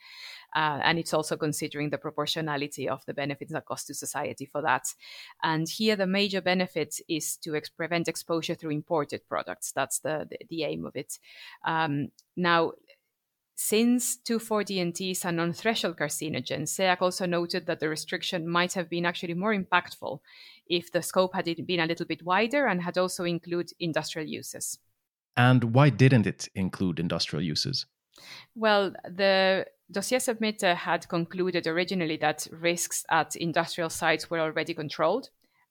Uh, 0.54 0.80
and 0.82 0.98
it's 0.98 1.14
also 1.14 1.36
considering 1.36 1.90
the 1.90 1.98
proportionality 1.98 2.88
of 2.88 3.04
the 3.06 3.14
benefits 3.14 3.52
and 3.52 3.64
cost 3.64 3.86
to 3.86 3.94
society 3.94 4.44
for 4.44 4.60
that. 4.60 4.82
And 5.42 5.68
here, 5.68 5.96
the 5.96 6.06
major 6.06 6.40
benefit 6.42 6.96
is 7.08 7.36
to 7.38 7.54
ex- 7.54 7.70
prevent 7.70 8.08
exposure 8.08 8.54
through 8.54 8.72
imported 8.72 9.26
products. 9.28 9.72
That's 9.72 10.00
the, 10.00 10.26
the, 10.28 10.38
the 10.50 10.64
aim 10.64 10.84
of 10.84 10.96
it. 10.96 11.18
Um, 11.64 12.08
now, 12.36 12.72
since 13.54 14.18
2,4-DNT 14.18 15.12
is 15.12 15.24
a 15.24 15.32
non-threshold 15.32 15.96
carcinogen, 15.96 16.62
SEAC 16.62 17.00
also 17.00 17.26
noted 17.26 17.66
that 17.66 17.80
the 17.80 17.88
restriction 17.88 18.48
might 18.48 18.72
have 18.72 18.88
been 18.88 19.06
actually 19.06 19.34
more 19.34 19.54
impactful 19.54 20.20
if 20.66 20.90
the 20.90 21.02
scope 21.02 21.34
had 21.34 21.44
been 21.66 21.80
a 21.80 21.86
little 21.86 22.06
bit 22.06 22.24
wider 22.24 22.66
and 22.66 22.82
had 22.82 22.98
also 22.98 23.24
included 23.24 23.72
industrial 23.78 24.26
uses. 24.26 24.78
And 25.36 25.74
why 25.74 25.90
didn't 25.90 26.26
it 26.26 26.48
include 26.54 26.98
industrial 26.98 27.42
uses? 27.42 27.86
Well, 28.54 28.92
the 29.04 29.66
dossier 29.90 30.18
submitter 30.18 30.74
had 30.74 31.08
concluded 31.08 31.66
originally 31.66 32.16
that 32.18 32.46
risks 32.50 33.04
at 33.10 33.36
industrial 33.36 33.90
sites 33.90 34.30
were 34.30 34.40
already 34.40 34.74
controlled 34.74 35.30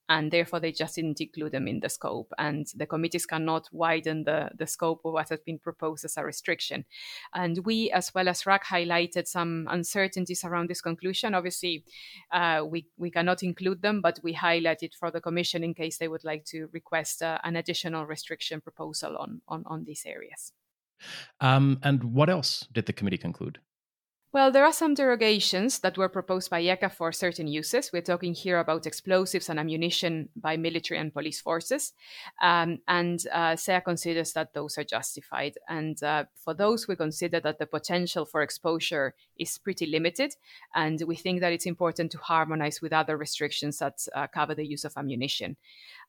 and 0.10 0.32
therefore 0.32 0.60
they 0.60 0.72
just 0.72 0.96
didn't 0.96 1.22
include 1.22 1.52
them 1.54 1.68
in 1.68 1.80
the 1.80 1.90
scope. 1.90 2.32
And 2.38 2.68
the 2.76 2.86
committees 2.86 3.26
cannot 3.26 3.70
widen 3.72 4.24
the, 4.24 4.50
the 4.58 4.68
scope 4.68 5.02
of 5.06 5.14
what 5.14 5.30
has 5.30 5.40
been 5.40 5.60
proposed 5.60 6.06
as 6.06 6.18
a 6.18 6.24
restriction. 6.24 6.86
And 7.34 7.60
we, 7.66 7.92
as 7.92 8.14
well 8.14 8.28
as 8.28 8.46
RAC, 8.46 8.66
highlighted 8.66 9.28
some 9.28 9.68
uncertainties 9.70 10.44
around 10.44 10.70
this 10.70 10.82
conclusion. 10.82 11.34
Obviously, 11.34 11.86
uh, 12.32 12.64
we, 12.68 12.88
we 12.98 13.10
cannot 13.12 13.44
include 13.44 13.82
them, 13.82 14.02
but 14.02 14.20
we 14.24 14.34
highlighted 14.34 14.94
for 14.96 15.12
the 15.12 15.22
Commission 15.22 15.64
in 15.64 15.74
case 15.74 15.98
they 15.98 16.08
would 16.08 16.24
like 16.24 16.46
to 16.46 16.68
request 16.74 17.22
uh, 17.22 17.38
an 17.44 17.56
additional 17.56 18.06
restriction 18.06 18.60
proposal 18.62 19.18
on, 19.18 19.42
on, 19.48 19.64
on 19.66 19.86
these 19.86 20.04
areas. 20.06 20.52
Um, 21.40 21.80
and 21.84 22.04
what 22.04 22.30
else 22.30 22.68
did 22.72 22.86
the 22.86 22.94
committee 22.94 23.18
conclude? 23.18 23.60
Well, 24.34 24.50
there 24.50 24.64
are 24.64 24.72
some 24.72 24.96
derogations 24.96 25.82
that 25.82 25.98
were 25.98 26.08
proposed 26.08 26.50
by 26.50 26.64
ECHA 26.64 26.94
for 26.94 27.12
certain 27.12 27.48
uses. 27.48 27.92
We're 27.92 28.02
talking 28.02 28.34
here 28.34 28.60
about 28.60 28.88
explosives 28.88 29.50
and 29.50 29.60
ammunition 29.60 30.30
by 30.38 30.56
military 30.56 31.02
and 31.02 31.14
police 31.14 31.42
forces. 31.42 31.92
Um, 32.42 32.78
and 32.88 33.22
uh, 33.34 33.58
SEA 33.58 33.82
considers 33.84 34.32
that 34.32 34.54
those 34.54 34.78
are 34.78 34.86
justified. 34.86 35.56
And 35.68 36.02
uh, 36.02 36.26
for 36.34 36.54
those, 36.54 36.88
we 36.88 36.96
consider 36.96 37.42
that 37.42 37.60
the 37.60 37.66
potential 37.66 38.24
for 38.24 38.42
exposure 38.42 39.16
is 39.38 39.58
pretty 39.58 39.86
limited. 39.86 40.34
And 40.74 41.02
we 41.06 41.18
think 41.18 41.42
that 41.42 41.52
it's 41.52 41.66
important 41.66 42.14
to 42.14 42.18
harmonize 42.18 42.82
with 42.82 42.94
other 42.94 43.18
restrictions 43.18 43.80
that 43.80 44.00
uh, 44.16 44.28
cover 44.28 44.56
the 44.56 44.66
use 44.66 44.86
of 44.86 44.94
ammunition. 44.96 45.58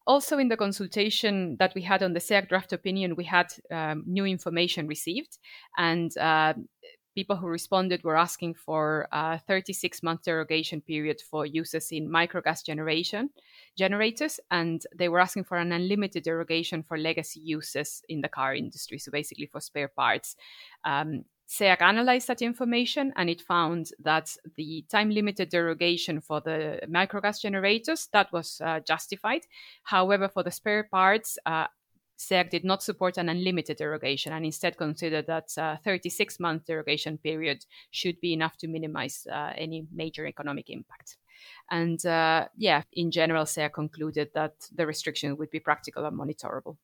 Also, 0.06 0.38
in 0.38 0.46
the 0.46 0.56
consultation 0.56 1.56
that 1.58 1.74
we 1.74 1.82
had 1.82 2.04
on 2.04 2.12
the 2.12 2.20
SEAC 2.20 2.48
draft 2.48 2.72
opinion, 2.72 3.16
we 3.16 3.24
had 3.24 3.52
um, 3.72 4.04
new 4.06 4.24
information 4.24 4.87
received, 4.87 5.38
and 5.76 6.16
uh, 6.18 6.54
people 7.14 7.37
who 7.37 7.46
responded 7.46 8.03
were 8.05 8.16
asking 8.16 8.55
for 8.55 9.09
a 9.12 9.38
36 9.38 10.03
month 10.03 10.22
derogation 10.22 10.81
period 10.81 11.20
for 11.20 11.46
uses 11.46 11.92
in 11.92 12.09
microgas 12.09 12.64
generation 12.64 13.31
generators 13.77 14.40
and 14.51 14.87
they 14.96 15.09
were 15.09 15.20
asking 15.20 15.44
for 15.44 15.57
an 15.59 15.72
unlimited 15.72 16.25
derogation 16.25 16.83
for 16.83 16.98
legacy 16.98 17.40
uses 17.40 18.03
in 18.09 18.20
the 18.20 18.29
car 18.29 18.55
industry 18.55 18.98
so 18.98 19.11
basically 19.11 19.46
for 19.46 19.61
spare 19.61 19.88
parts. 19.88 20.37
Um, 20.85 21.25
SEAC 21.48 21.83
analyzed 21.83 22.29
that 22.29 22.40
information 22.40 23.12
and 23.16 23.29
it 23.29 23.42
found 23.42 23.90
that 23.98 24.35
the 24.57 24.87
time 24.88 25.11
limited 25.11 25.51
derogation 25.51 26.20
for 26.20 26.40
the 26.40 26.81
microgas 26.88 27.42
generators 27.42 28.09
that 28.12 28.33
was 28.33 28.61
uh, 28.64 28.81
justified. 28.81 29.42
However 29.83 30.29
for 30.29 30.42
the 30.42 30.51
spare 30.51 30.85
parts 30.85 31.37
uh, 31.44 31.66
SEAC 32.22 32.50
did 32.50 32.64
not 32.64 32.82
support 32.82 33.18
an 33.18 33.28
unlimited 33.28 33.76
derogation 33.76 34.32
and 34.32 34.44
instead 34.44 34.76
considered 34.76 35.26
that 35.26 35.48
a 35.56 35.78
36 35.85 36.38
month 36.40 36.66
derogation 36.66 37.18
period 37.18 37.64
should 37.90 38.20
be 38.20 38.32
enough 38.32 38.56
to 38.58 38.68
minimize 38.68 39.26
uh, 39.30 39.52
any 39.56 39.87
major 39.92 40.26
economic 40.26 40.70
impact. 40.70 41.16
And 41.70 42.04
uh, 42.06 42.48
yeah, 42.56 42.82
in 42.92 43.11
general, 43.11 43.44
SEAC 43.44 43.72
concluded 43.72 44.30
that 44.35 44.54
the 44.74 44.87
restriction 44.87 45.37
would 45.37 45.50
be 45.50 45.61
practical 45.61 46.04
and 46.04 46.18
monitorable. 46.18 46.76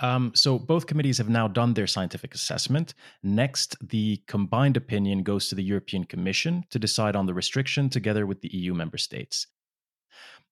Um, 0.00 0.32
so 0.34 0.58
both 0.58 0.86
committees 0.86 1.18
have 1.18 1.28
now 1.28 1.48
done 1.48 1.74
their 1.74 1.88
scientific 1.88 2.34
assessment. 2.34 2.94
Next, 3.22 3.76
the 3.86 4.22
combined 4.28 4.76
opinion 4.76 5.24
goes 5.24 5.48
to 5.48 5.56
the 5.56 5.62
European 5.62 6.04
Commission 6.04 6.64
to 6.70 6.78
decide 6.78 7.16
on 7.16 7.26
the 7.26 7.34
restriction 7.34 7.90
together 7.90 8.24
with 8.24 8.40
the 8.40 8.54
EU 8.56 8.74
member 8.74 8.96
states. 8.98 9.48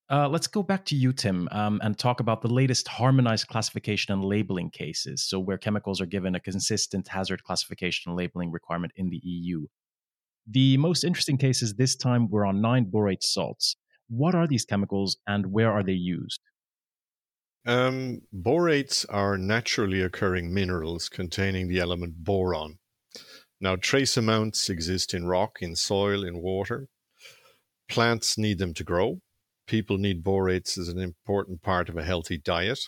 Uh, 0.09 0.29
let's 0.29 0.47
go 0.47 0.63
back 0.63 0.85
to 0.85 0.95
you, 0.95 1.13
Tim, 1.13 1.49
um, 1.51 1.81
and 1.83 1.99
talk 1.99 2.21
about 2.21 2.41
the 2.41 2.53
latest 2.53 2.87
harmonized 2.87 3.49
classification 3.49 4.13
and 4.15 4.25
labeling 4.25 4.71
cases. 4.71 5.25
So, 5.25 5.41
where 5.41 5.59
chemicals 5.59 6.01
are 6.01 6.07
given 6.07 6.37
a 6.37 6.41
consistent 6.41 7.09
hazard 7.09 7.43
classification 7.43 8.11
and 8.11 8.17
labeling 8.17 8.53
requirement 8.53 8.93
in 8.95 9.11
the 9.11 9.21
EU. 9.25 9.67
The 10.49 10.77
most 10.77 11.03
interesting 11.03 11.39
cases 11.39 11.75
this 11.75 11.97
time 11.97 12.29
were 12.31 12.47
on 12.47 12.61
nine 12.61 12.87
borate 12.87 13.25
salts. 13.25 13.77
What 14.09 14.37
are 14.37 14.47
these 14.47 14.65
chemicals 14.65 15.17
and 15.27 15.51
where 15.51 15.73
are 15.73 15.83
they 15.83 15.93
used? 15.93 16.41
Um, 17.67 18.21
borates 18.33 19.05
are 19.09 19.37
naturally 19.37 20.03
occurring 20.03 20.55
minerals 20.55 21.09
containing 21.09 21.67
the 21.67 21.81
element 21.81 22.15
boron. 22.19 22.79
Now, 23.61 23.75
trace 23.75 24.17
amounts 24.17 24.71
exist 24.71 25.15
in 25.15 25.27
rock, 25.27 25.57
in 25.61 25.75
soil, 25.75 26.23
in 26.23 26.41
water. 26.41 26.87
Plants 27.89 28.39
need 28.39 28.59
them 28.59 28.73
to 28.75 28.85
grow 28.85 29.21
people 29.67 29.99
need 29.99 30.25
borates 30.25 30.79
as 30.79 30.89
an 30.89 30.99
important 30.99 31.63
part 31.63 31.89
of 31.89 31.97
a 31.97 32.05
healthy 32.05 32.39
diet. 32.39 32.81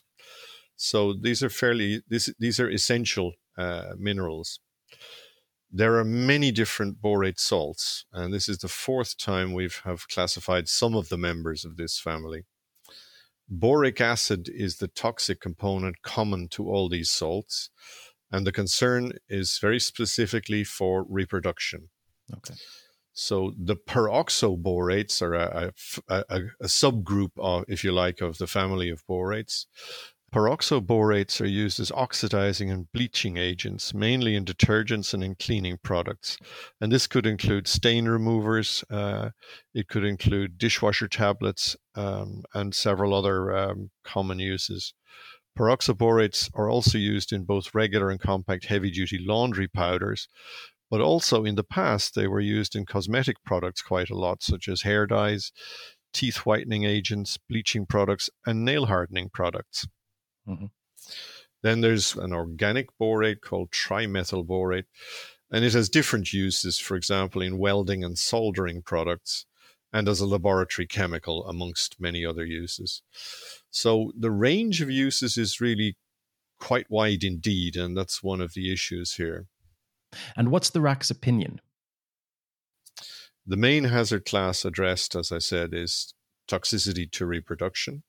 So 0.77 1.13
these 1.13 1.43
are 1.43 1.51
fairly 1.51 2.03
this, 2.09 2.33
these 2.39 2.61
are 2.61 2.71
essential 2.71 3.33
uh, 3.57 3.95
minerals. 3.99 4.61
There 5.71 5.97
are 5.97 6.05
many 6.05 6.51
different 6.51 7.03
borate 7.03 7.39
salts, 7.39 8.07
and 8.13 8.33
this 8.33 8.49
is 8.49 8.59
the 8.59 8.69
fourth 8.69 9.19
time 9.19 9.53
we 9.53 9.69
have 9.85 10.09
classified 10.09 10.69
some 10.69 10.95
of 10.95 11.11
the 11.11 11.19
members 11.19 11.65
of 11.65 11.77
this 11.77 12.01
family. 12.01 12.45
Boric 13.51 14.01
acid 14.01 14.49
is 14.53 14.77
the 14.77 14.89
toxic 14.89 15.41
component 15.41 16.03
common 16.03 16.49
to 16.49 16.71
all 16.71 16.89
these 16.89 17.11
salts, 17.11 17.71
and 18.31 18.47
the 18.47 18.53
concern 18.53 19.13
is 19.29 19.59
very 19.61 19.81
specifically 19.81 20.65
for 20.65 21.05
reproduction. 21.09 21.89
Okay. 22.35 22.55
So 23.19 23.53
the 23.59 23.75
peroxoborates 23.75 25.21
are 25.23 25.35
a, 25.35 25.73
a, 26.09 26.25
a, 26.31 26.67
subgroup, 26.67 27.33
of, 27.37 27.65
if 27.67 27.83
you 27.83 27.91
like, 27.91 28.21
of 28.21 28.39
the 28.39 28.47
family 28.47 28.91
of 28.91 29.05
borates. 29.09 29.67
Peroxoborates 30.33 31.41
are 31.41 31.47
used 31.47 31.81
as 31.81 31.91
oxidizing 31.91 32.71
and 32.71 32.87
bleaching 32.93 33.37
agents, 33.37 33.93
mainly 33.93 34.37
in 34.37 34.45
detergents 34.45 35.15
and 35.15 35.25
in 35.25 35.35
cleaning 35.35 35.79
products. 35.83 36.39
And 36.81 36.93
this 36.93 37.09
could 37.09 37.27
include 37.27 37.67
stain 37.67 38.07
removers, 38.07 38.85
uh, 38.89 39.31
it 39.75 39.89
could 39.89 40.05
include 40.05 40.57
dishwasher 40.57 41.09
tablets, 41.09 41.77
um, 41.97 42.45
and 42.55 42.73
several 42.73 43.13
other 43.15 43.53
um, 43.57 43.91
common 44.05 44.39
uses. 44.39 44.95
Peroxoborates 45.59 46.51
are 46.55 46.71
also 46.71 46.99
used 46.99 47.33
in 47.33 47.43
both 47.43 47.75
regular 47.75 48.11
and 48.11 48.21
compact 48.21 48.67
heavy 48.67 48.93
duty 48.93 49.19
laundry 49.19 49.67
powders, 49.67 50.29
but 50.91 51.01
also 51.01 51.45
in 51.45 51.55
the 51.55 51.65
past, 51.65 52.15
they 52.15 52.27
were 52.27 52.41
used 52.41 52.75
in 52.75 52.87
cosmetic 52.87 53.37
products 53.45 53.83
quite 53.83 54.11
a 54.11 54.17
lot, 54.17 54.43
such 54.43 54.69
as 54.69 54.83
hair 54.83 55.07
dyes, 55.07 55.53
teeth 56.13 56.39
whitening 56.39 56.85
agents, 56.85 57.39
bleaching 57.49 57.87
products, 57.87 58.31
and 58.47 58.65
nail 58.65 58.87
hardening 58.87 59.29
products. 59.29 59.87
Mm-hmm. 60.47 60.67
Then 61.63 61.81
there's 61.81 62.17
an 62.17 62.33
organic 62.33 62.89
borate 63.01 63.41
called 63.41 63.71
trimethyl 63.71 64.47
borate, 64.47 64.87
and 65.51 65.65
it 65.65 65.73
has 65.73 65.89
different 65.89 66.33
uses, 66.33 66.79
for 66.79 66.97
example, 66.97 67.43
in 67.43 67.59
welding 67.59 68.05
and 68.05 68.17
soldering 68.17 68.83
products, 68.83 69.45
and 69.93 70.09
as 70.09 70.21
a 70.21 70.27
laboratory 70.27 70.87
chemical, 70.87 71.47
amongst 71.47 71.97
many 71.99 72.25
other 72.25 72.45
uses. 72.45 73.03
So 73.71 74.13
the 74.19 74.31
range 74.31 74.81
of 74.81 74.91
uses 74.91 75.37
is 75.37 75.61
really 75.61 75.97
quite 76.61 76.91
wide 76.91 77.25
indeed, 77.25 77.77
and 77.77 77.97
that's 77.97 78.23
one 78.23 78.41
of 78.41 78.55
the 78.55 78.73
issues 78.73 79.15
here. 79.15 79.47
And 80.37 80.51
what's 80.51 80.71
the 80.71 80.81
RAC's 80.81 81.11
opinion? 81.11 81.61
The 83.47 83.57
main 83.57 83.85
hazard 83.85 84.25
class 84.25 84.65
addressed, 84.65 85.17
as 85.17 85.33
I 85.33 85.39
said, 85.39 85.73
is 85.73 86.13
toxicity 86.49 87.11
to 87.13 87.27
reproduction. 87.27 88.03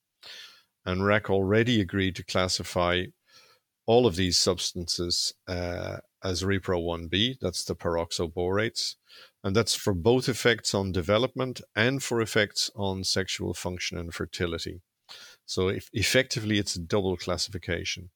And 0.84 1.04
RAC 1.04 1.30
already 1.30 1.80
agreed 1.80 2.16
to 2.16 2.24
classify 2.24 3.04
all 3.86 4.06
of 4.06 4.16
these 4.16 4.38
substances 4.38 5.34
uh, 5.48 5.98
as 6.22 6.42
Repro 6.42 6.80
1b, 6.82 7.38
that's 7.40 7.64
the 7.64 7.74
peroxoborates, 7.74 8.96
and 9.42 9.56
that's 9.56 9.74
for 9.74 9.94
both 9.94 10.28
effects 10.28 10.74
on 10.74 10.92
development 10.92 11.60
and 11.74 12.02
for 12.02 12.20
effects 12.20 12.70
on 12.76 13.04
sexual 13.04 13.54
function 13.54 13.96
and 13.98 14.14
fertility. 14.14 14.82
So 15.46 15.68
if 15.68 15.88
effectively, 15.92 16.58
it's 16.58 16.76
a 16.76 16.80
double 16.80 17.16
classification. 17.16 18.10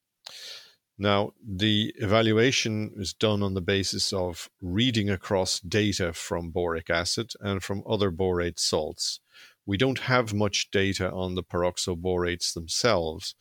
Now, 0.96 1.32
the 1.44 1.92
evaluation 1.96 2.92
is 2.96 3.12
done 3.12 3.42
on 3.42 3.54
the 3.54 3.60
basis 3.60 4.12
of 4.12 4.48
reading 4.62 5.10
across 5.10 5.58
data 5.58 6.12
from 6.12 6.50
boric 6.50 6.88
acid 6.88 7.32
and 7.40 7.62
from 7.62 7.82
other 7.86 8.12
borate 8.12 8.60
salts. 8.60 9.18
We 9.66 9.76
don't 9.76 10.00
have 10.00 10.34
much 10.34 10.70
data 10.70 11.10
on 11.10 11.34
the 11.34 11.42
peroxoborates 11.42 12.52
themselves, 12.52 13.34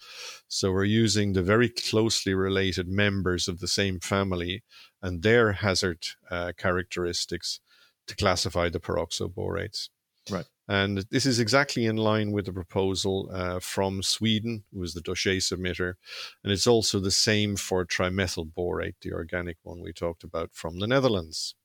so 0.47 0.71
we're 0.71 0.85
using 0.85 1.33
the 1.33 1.43
very 1.43 1.69
closely 1.69 2.33
related 2.33 2.87
members 2.87 3.47
of 3.47 3.59
the 3.59 3.67
same 3.67 3.99
family 3.99 4.63
and 5.01 5.21
their 5.21 5.51
hazard 5.51 5.99
uh, 6.31 6.53
characteristics 6.57 7.59
to 8.07 8.15
classify 8.15 8.69
the 8.69 8.79
peroxoborates. 8.79 9.89
Right. 10.29 10.45
And 10.67 10.99
this 11.11 11.25
is 11.25 11.39
exactly 11.39 11.85
in 11.85 11.97
line 11.97 12.31
with 12.31 12.45
the 12.45 12.53
proposal 12.53 13.29
uh, 13.33 13.59
from 13.59 14.01
Sweden, 14.01 14.63
who 14.71 14.79
was 14.79 14.93
the 14.93 15.01
dossier 15.01 15.37
submitter. 15.37 15.95
And 16.43 16.53
it's 16.53 16.67
also 16.67 16.99
the 16.99 17.11
same 17.11 17.57
for 17.57 17.85
trimethyl 17.85 18.53
borate, 18.53 18.95
the 19.01 19.11
organic 19.11 19.57
one 19.63 19.81
we 19.81 19.91
talked 19.91 20.23
about 20.23 20.51
from 20.53 20.79
the 20.79 20.87
Netherlands. 20.87 21.55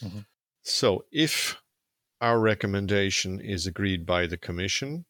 Mm-hmm. 0.00 0.20
So 0.62 1.04
if 1.10 1.60
our 2.20 2.38
recommendation 2.38 3.40
is 3.40 3.66
agreed 3.66 4.06
by 4.06 4.26
the 4.26 4.36
Commission, 4.36 5.04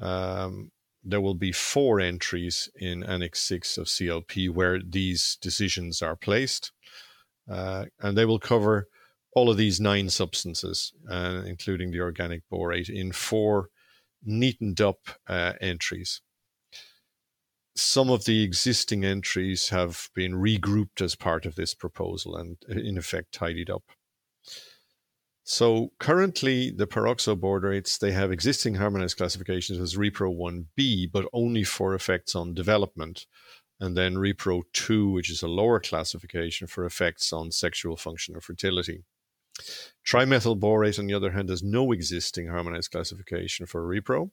um, 0.00 0.72
there 1.04 1.20
will 1.20 1.34
be 1.34 1.52
four 1.52 2.00
entries 2.00 2.68
in 2.74 3.04
Annex 3.04 3.40
6 3.42 3.78
of 3.78 3.86
CLP 3.86 4.50
where 4.50 4.80
these 4.80 5.36
decisions 5.40 6.02
are 6.02 6.16
placed. 6.16 6.72
Uh, 7.48 7.84
and 8.00 8.16
they 8.16 8.24
will 8.24 8.38
cover 8.38 8.88
all 9.34 9.50
of 9.50 9.56
these 9.56 9.80
nine 9.80 10.08
substances, 10.08 10.92
uh, 11.10 11.42
including 11.46 11.90
the 11.90 12.00
organic 12.00 12.42
borate, 12.50 12.88
in 12.88 13.12
four 13.12 13.68
neatened 14.24 14.80
up 14.80 15.00
uh, 15.28 15.52
entries. 15.60 16.20
Some 17.76 18.08
of 18.08 18.24
the 18.24 18.42
existing 18.44 19.04
entries 19.04 19.70
have 19.70 20.08
been 20.14 20.34
regrouped 20.34 21.02
as 21.02 21.16
part 21.16 21.44
of 21.44 21.56
this 21.56 21.74
proposal 21.74 22.36
and, 22.36 22.56
in 22.68 22.96
effect, 22.96 23.32
tidied 23.32 23.68
up. 23.68 23.82
So 25.42 25.90
currently, 25.98 26.70
the 26.70 26.86
peroxoborates 26.86 27.98
they 27.98 28.12
have 28.12 28.32
existing 28.32 28.76
harmonized 28.76 29.18
classifications 29.18 29.78
as 29.78 29.96
Repro 29.96 30.34
1b, 30.34 31.12
but 31.12 31.28
only 31.34 31.64
for 31.64 31.94
effects 31.94 32.34
on 32.34 32.54
development, 32.54 33.26
and 33.78 33.96
then 33.96 34.14
Repro 34.14 34.62
2, 34.72 35.10
which 35.10 35.30
is 35.30 35.42
a 35.42 35.48
lower 35.48 35.80
classification 35.80 36.66
for 36.66 36.86
effects 36.86 37.30
on 37.32 37.50
sexual 37.50 37.96
function 37.96 38.36
or 38.36 38.40
fertility. 38.40 39.04
Trimethyl 40.06 40.58
borate, 40.58 40.98
on 40.98 41.06
the 41.06 41.14
other 41.14 41.30
hand, 41.30 41.48
has 41.48 41.62
no 41.62 41.92
existing 41.92 42.48
harmonized 42.48 42.90
classification 42.90 43.66
for 43.66 43.82
repro. 43.82 44.30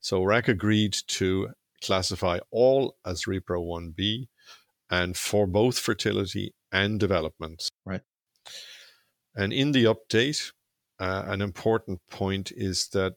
So 0.00 0.22
RAC 0.22 0.48
agreed 0.48 0.96
to 1.08 1.50
classify 1.82 2.38
all 2.50 2.96
as 3.04 3.24
repro 3.24 3.64
1b 3.64 4.26
and 4.90 5.16
for 5.16 5.46
both 5.46 5.78
fertility 5.78 6.54
and 6.72 6.98
development. 6.98 7.68
Right. 7.84 8.02
And 9.34 9.52
in 9.52 9.72
the 9.72 9.84
update, 9.84 10.52
uh, 10.98 11.24
an 11.26 11.42
important 11.42 12.00
point 12.10 12.52
is 12.54 12.88
that 12.88 13.14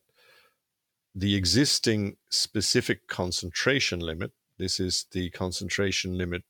the 1.15 1.35
existing 1.35 2.17
specific 2.29 3.07
concentration 3.07 3.99
limit, 3.99 4.31
this 4.57 4.79
is 4.79 5.05
the 5.11 5.29
concentration 5.31 6.17
limit 6.17 6.43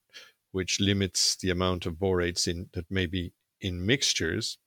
which 0.51 0.79
limits 0.79 1.35
the 1.35 1.51
amount 1.51 1.85
of 1.85 1.93
borates 1.93 2.47
in 2.47 2.69
that 2.73 2.89
may 2.89 3.05
be 3.05 3.31
in 3.61 3.85
mixtures. 3.85 4.57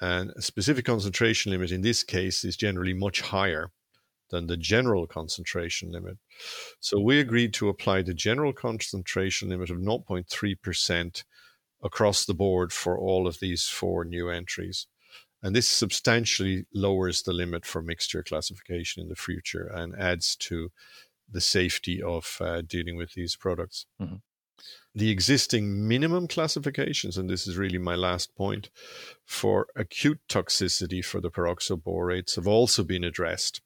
And 0.00 0.32
a 0.36 0.42
specific 0.42 0.84
concentration 0.84 1.52
limit 1.52 1.70
in 1.70 1.82
this 1.82 2.02
case 2.02 2.44
is 2.44 2.56
generally 2.56 2.92
much 2.92 3.20
higher 3.20 3.70
than 4.30 4.46
the 4.46 4.56
general 4.56 5.06
concentration 5.06 5.92
limit. 5.92 6.18
So 6.80 6.98
we 6.98 7.20
agreed 7.20 7.54
to 7.54 7.68
apply 7.68 8.02
the 8.02 8.14
general 8.14 8.52
concentration 8.52 9.50
limit 9.50 9.70
of 9.70 9.76
0.3% 9.76 11.24
across 11.84 12.24
the 12.24 12.34
board 12.34 12.72
for 12.72 12.98
all 12.98 13.26
of 13.26 13.38
these 13.40 13.68
four 13.68 14.04
new 14.04 14.28
entries. 14.30 14.86
And 15.42 15.54
this 15.54 15.68
substantially 15.68 16.66
lowers 16.72 17.22
the 17.22 17.32
limit 17.32 17.66
for 17.66 17.82
mixture 17.82 18.22
classification 18.22 19.02
in 19.02 19.08
the 19.08 19.16
future 19.16 19.66
and 19.66 19.94
adds 19.96 20.36
to 20.36 20.70
the 21.30 21.40
safety 21.40 22.02
of 22.02 22.38
uh, 22.40 22.62
dealing 22.66 22.96
with 22.96 23.12
these 23.14 23.36
products. 23.36 23.86
Mm-hmm. 24.00 24.16
The 24.94 25.10
existing 25.10 25.88
minimum 25.88 26.28
classifications, 26.28 27.16
and 27.16 27.28
this 27.28 27.46
is 27.46 27.56
really 27.56 27.78
my 27.78 27.94
last 27.94 28.34
point, 28.36 28.68
for 29.24 29.68
acute 29.74 30.20
toxicity 30.28 31.02
for 31.02 31.20
the 31.20 31.30
peroxoborates 31.30 32.36
have 32.36 32.46
also 32.46 32.84
been 32.84 33.02
addressed. 33.02 33.62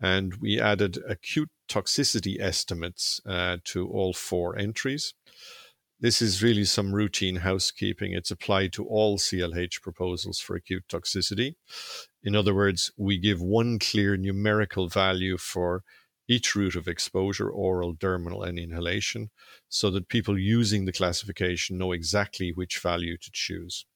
And 0.00 0.34
we 0.36 0.60
added 0.60 0.98
acute 1.08 1.50
toxicity 1.68 2.40
estimates 2.40 3.20
uh, 3.26 3.58
to 3.64 3.88
all 3.88 4.12
four 4.12 4.56
entries. 4.56 5.14
This 5.98 6.20
is 6.20 6.42
really 6.42 6.64
some 6.64 6.92
routine 6.92 7.36
housekeeping. 7.36 8.12
It's 8.12 8.32
applied 8.32 8.72
to 8.72 8.84
all 8.84 9.18
CLH 9.18 9.80
proposals 9.82 10.40
for 10.40 10.56
acute 10.56 10.84
toxicity. 10.88 11.54
In 12.22 12.34
other 12.34 12.54
words, 12.54 12.90
we 12.96 13.18
give 13.18 13.40
one 13.40 13.78
clear 13.78 14.16
numerical 14.16 14.88
value 14.88 15.38
for 15.38 15.82
each 16.28 16.54
route 16.54 16.76
of 16.76 16.88
exposure, 16.88 17.50
oral, 17.50 17.94
dermal, 17.94 18.46
and 18.46 18.58
inhalation, 18.58 19.30
so 19.68 19.90
that 19.90 20.08
people 20.08 20.38
using 20.38 20.84
the 20.84 20.92
classification 20.92 21.78
know 21.78 21.92
exactly 21.92 22.52
which 22.52 22.78
value 22.78 23.16
to 23.16 23.30
choose. 23.32 23.86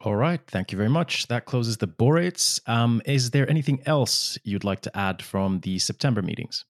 All 0.00 0.16
right. 0.16 0.40
Thank 0.46 0.72
you 0.72 0.78
very 0.78 0.90
much. 0.90 1.26
That 1.28 1.46
closes 1.46 1.78
the 1.78 1.88
borates. 1.88 2.60
Um, 2.68 3.00
is 3.06 3.30
there 3.30 3.48
anything 3.48 3.82
else 3.86 4.38
you'd 4.44 4.64
like 4.64 4.82
to 4.82 4.96
add 4.96 5.22
from 5.22 5.60
the 5.60 5.78
September 5.78 6.20
meetings? 6.20 6.64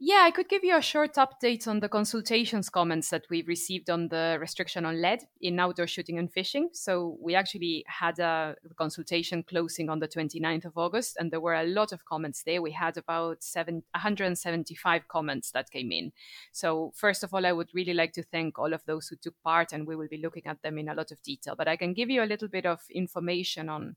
Yeah, 0.00 0.22
I 0.22 0.30
could 0.30 0.48
give 0.48 0.62
you 0.62 0.76
a 0.76 0.80
short 0.80 1.14
update 1.14 1.66
on 1.66 1.80
the 1.80 1.88
consultations 1.88 2.70
comments 2.70 3.10
that 3.10 3.26
we've 3.30 3.48
received 3.48 3.90
on 3.90 4.06
the 4.06 4.38
restriction 4.40 4.84
on 4.84 5.02
lead 5.02 5.24
in 5.40 5.58
outdoor 5.58 5.88
shooting 5.88 6.20
and 6.20 6.32
fishing. 6.32 6.68
So 6.72 7.16
we 7.20 7.34
actually 7.34 7.84
had 7.88 8.20
a 8.20 8.54
consultation 8.76 9.42
closing 9.42 9.90
on 9.90 9.98
the 9.98 10.06
29th 10.06 10.66
of 10.66 10.78
August, 10.78 11.16
and 11.18 11.32
there 11.32 11.40
were 11.40 11.56
a 11.56 11.64
lot 11.64 11.90
of 11.90 12.04
comments 12.04 12.44
there. 12.44 12.62
We 12.62 12.70
had 12.70 12.96
about 12.96 13.42
seven, 13.42 13.82
175 13.90 15.08
comments 15.08 15.50
that 15.50 15.72
came 15.72 15.90
in. 15.90 16.12
So 16.52 16.92
first 16.94 17.24
of 17.24 17.34
all, 17.34 17.44
I 17.44 17.50
would 17.50 17.70
really 17.74 17.94
like 17.94 18.12
to 18.12 18.22
thank 18.22 18.56
all 18.56 18.72
of 18.72 18.84
those 18.86 19.08
who 19.08 19.16
took 19.16 19.34
part, 19.42 19.72
and 19.72 19.84
we 19.84 19.96
will 19.96 20.08
be 20.08 20.22
looking 20.22 20.46
at 20.46 20.62
them 20.62 20.78
in 20.78 20.88
a 20.88 20.94
lot 20.94 21.10
of 21.10 21.20
detail. 21.24 21.56
But 21.58 21.66
I 21.66 21.76
can 21.76 21.92
give 21.92 22.08
you 22.08 22.22
a 22.22 22.30
little 22.32 22.46
bit 22.46 22.66
of 22.66 22.82
information 22.88 23.68
on 23.68 23.96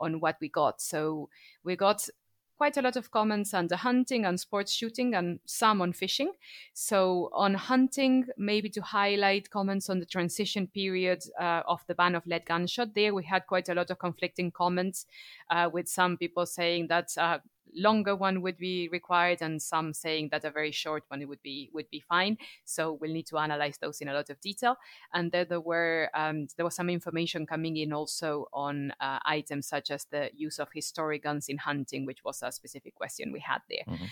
on 0.00 0.20
what 0.20 0.36
we 0.40 0.48
got. 0.48 0.80
So 0.80 1.28
we 1.62 1.76
got 1.76 2.08
quite 2.60 2.76
a 2.76 2.82
lot 2.82 2.96
of 2.96 3.10
comments 3.10 3.54
on 3.54 3.68
the 3.68 3.76
hunting 3.78 4.26
and 4.26 4.38
sports 4.38 4.70
shooting 4.70 5.14
and 5.14 5.40
some 5.46 5.80
on 5.80 5.94
fishing. 5.94 6.30
So 6.74 7.30
on 7.32 7.54
hunting, 7.54 8.26
maybe 8.36 8.68
to 8.68 8.82
highlight 8.82 9.48
comments 9.48 9.88
on 9.88 9.98
the 9.98 10.04
transition 10.04 10.66
period 10.66 11.22
uh, 11.40 11.62
of 11.66 11.80
the 11.86 11.94
ban 11.94 12.14
of 12.14 12.26
lead 12.26 12.44
gunshot. 12.44 12.94
There 12.94 13.14
we 13.14 13.24
had 13.24 13.46
quite 13.46 13.70
a 13.70 13.74
lot 13.74 13.90
of 13.90 13.98
conflicting 13.98 14.50
comments, 14.50 15.06
uh, 15.48 15.70
with 15.72 15.88
some 15.88 16.18
people 16.18 16.44
saying 16.44 16.88
that 16.88 17.08
uh, 17.16 17.38
longer 17.74 18.16
one 18.16 18.42
would 18.42 18.56
be 18.56 18.88
required 18.90 19.42
and 19.42 19.60
some 19.60 19.92
saying 19.92 20.28
that 20.32 20.44
a 20.44 20.50
very 20.50 20.72
short 20.72 21.04
one 21.08 21.26
would 21.26 21.42
be 21.42 21.70
would 21.72 21.90
be 21.90 22.00
fine. 22.00 22.36
So 22.64 22.98
we'll 23.00 23.12
need 23.12 23.26
to 23.26 23.38
analyze 23.38 23.78
those 23.78 24.00
in 24.00 24.08
a 24.08 24.14
lot 24.14 24.30
of 24.30 24.40
detail. 24.40 24.76
And 25.12 25.32
then 25.32 25.46
there 25.48 25.60
were 25.60 26.10
um, 26.14 26.48
there 26.56 26.64
was 26.64 26.74
some 26.74 26.90
information 26.90 27.46
coming 27.46 27.76
in 27.76 27.92
also 27.92 28.46
on 28.52 28.92
uh, 29.00 29.18
items 29.24 29.68
such 29.68 29.90
as 29.90 30.04
the 30.06 30.30
use 30.34 30.58
of 30.58 30.68
historic 30.74 31.22
guns 31.24 31.48
in 31.48 31.58
hunting 31.58 32.06
which 32.06 32.24
was 32.24 32.42
a 32.42 32.52
specific 32.52 32.94
question 32.94 33.32
we 33.32 33.40
had 33.40 33.60
there. 33.68 33.84
Mm-hmm. 33.88 34.04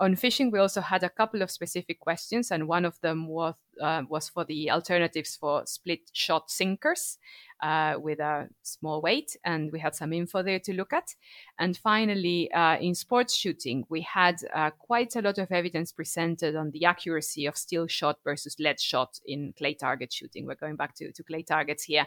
On 0.00 0.16
fishing, 0.16 0.50
we 0.50 0.58
also 0.58 0.80
had 0.80 1.04
a 1.04 1.08
couple 1.08 1.40
of 1.40 1.52
specific 1.52 2.00
questions, 2.00 2.50
and 2.50 2.66
one 2.66 2.84
of 2.84 3.00
them 3.00 3.28
was 3.28 3.54
uh, 3.80 4.02
was 4.08 4.28
for 4.28 4.44
the 4.44 4.70
alternatives 4.70 5.36
for 5.36 5.66
split 5.66 6.10
shot 6.12 6.50
sinkers 6.50 7.18
uh, 7.62 7.94
with 7.98 8.20
a 8.20 8.48
small 8.62 9.00
weight, 9.00 9.36
and 9.44 9.70
we 9.72 9.80
had 9.80 9.94
some 9.94 10.12
info 10.12 10.42
there 10.42 10.58
to 10.60 10.72
look 10.72 10.92
at. 10.92 11.14
And 11.58 11.76
finally, 11.76 12.50
uh, 12.52 12.76
in 12.78 12.94
sports 12.94 13.36
shooting, 13.36 13.84
we 13.88 14.00
had 14.02 14.36
uh, 14.54 14.70
quite 14.70 15.16
a 15.16 15.22
lot 15.22 15.38
of 15.38 15.50
evidence 15.50 15.92
presented 15.92 16.56
on 16.56 16.70
the 16.72 16.84
accuracy 16.84 17.46
of 17.46 17.56
steel 17.56 17.86
shot 17.86 18.18
versus 18.24 18.56
lead 18.58 18.80
shot 18.80 19.20
in 19.24 19.54
clay 19.56 19.74
target 19.74 20.12
shooting. 20.12 20.46
We're 20.46 20.56
going 20.56 20.76
back 20.76 20.94
to, 20.96 21.12
to 21.12 21.22
clay 21.22 21.42
targets 21.42 21.84
here, 21.84 22.06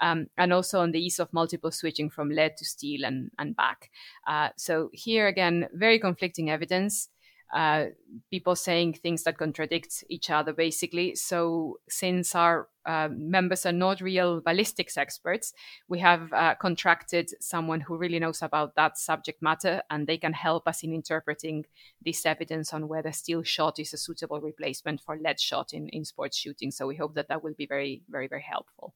um, 0.00 0.26
and 0.36 0.52
also 0.52 0.80
on 0.80 0.92
the 0.92 1.00
ease 1.00 1.18
of 1.18 1.32
multiple 1.32 1.70
switching 1.70 2.10
from 2.10 2.30
lead 2.30 2.56
to 2.56 2.64
steel 2.64 3.04
and, 3.04 3.30
and 3.38 3.56
back. 3.56 3.90
Uh, 4.26 4.50
so 4.56 4.90
here 4.92 5.26
again, 5.26 5.68
very 5.72 5.98
conflicting 5.98 6.50
evidence 6.50 7.08
uh, 7.52 7.86
people 8.30 8.56
saying 8.56 8.94
things 8.94 9.24
that 9.24 9.38
contradict 9.38 10.04
each 10.08 10.30
other, 10.30 10.52
basically. 10.52 11.14
So, 11.14 11.80
since 11.88 12.34
our 12.34 12.68
uh, 12.86 13.08
members 13.10 13.66
are 13.66 13.72
not 13.72 14.00
real 14.00 14.40
ballistics 14.40 14.96
experts, 14.96 15.52
we 15.88 15.98
have 15.98 16.32
uh, 16.32 16.54
contracted 16.54 17.30
someone 17.40 17.80
who 17.80 17.96
really 17.96 18.18
knows 18.18 18.42
about 18.42 18.74
that 18.76 18.96
subject 18.98 19.42
matter, 19.42 19.82
and 19.90 20.06
they 20.06 20.18
can 20.18 20.32
help 20.32 20.66
us 20.66 20.82
in 20.82 20.92
interpreting 20.92 21.64
this 22.04 22.24
evidence 22.24 22.72
on 22.72 22.88
whether 22.88 23.12
steel 23.12 23.42
shot 23.42 23.78
is 23.78 23.92
a 23.92 23.96
suitable 23.96 24.40
replacement 24.40 25.00
for 25.00 25.18
lead 25.18 25.40
shot 25.40 25.72
in, 25.72 25.88
in 25.88 26.04
sports 26.04 26.36
shooting. 26.36 26.70
So, 26.70 26.86
we 26.86 26.96
hope 26.96 27.14
that 27.14 27.28
that 27.28 27.42
will 27.42 27.54
be 27.54 27.66
very, 27.66 28.02
very, 28.08 28.28
very 28.28 28.42
helpful. 28.42 28.94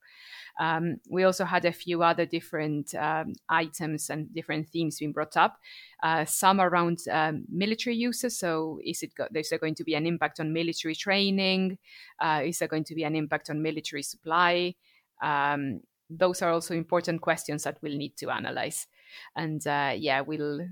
Um, 0.61 0.97
we 1.11 1.25
also 1.25 1.45
had 1.45 1.64
a 1.64 1.73
few 1.73 2.03
other 2.03 2.27
different 2.27 2.95
um, 2.95 3.35
items 3.49 4.11
and 4.11 4.33
different 4.35 4.68
themes 4.68 4.99
being 4.99 5.12
brought 5.12 5.37
up. 5.37 5.59
Uh, 6.03 6.25
some 6.25 6.61
around 6.61 6.99
um, 7.11 7.45
military 7.49 7.97
uses. 7.97 8.38
So, 8.38 8.81
is 8.85 9.03
it 9.03 9.14
go- 9.14 9.29
is 9.35 9.49
there 9.51 9.59
going 9.59 9.77
to 9.77 9.85
be 9.85 9.95
an 9.95 10.07
impact 10.07 10.40
on 10.40 10.53
military 10.53 10.95
training? 10.95 11.79
Uh, 12.21 12.42
is 12.45 12.59
there 12.59 12.68
going 12.68 12.85
to 12.85 12.95
be 12.95 13.05
an 13.05 13.14
impact 13.14 13.51
on 13.51 13.62
military 13.62 13.71
supply? 14.02 14.74
Um, 15.22 15.80
those 16.11 16.42
are 16.42 16.50
also 16.50 16.74
important 16.74 17.20
questions 17.20 17.64
that 17.64 17.78
we'll 17.82 17.96
need 17.96 18.16
to 18.18 18.30
analyze. 18.30 18.87
And 19.35 19.66
uh, 19.66 19.94
yeah, 19.96 20.20
we'll 20.20 20.66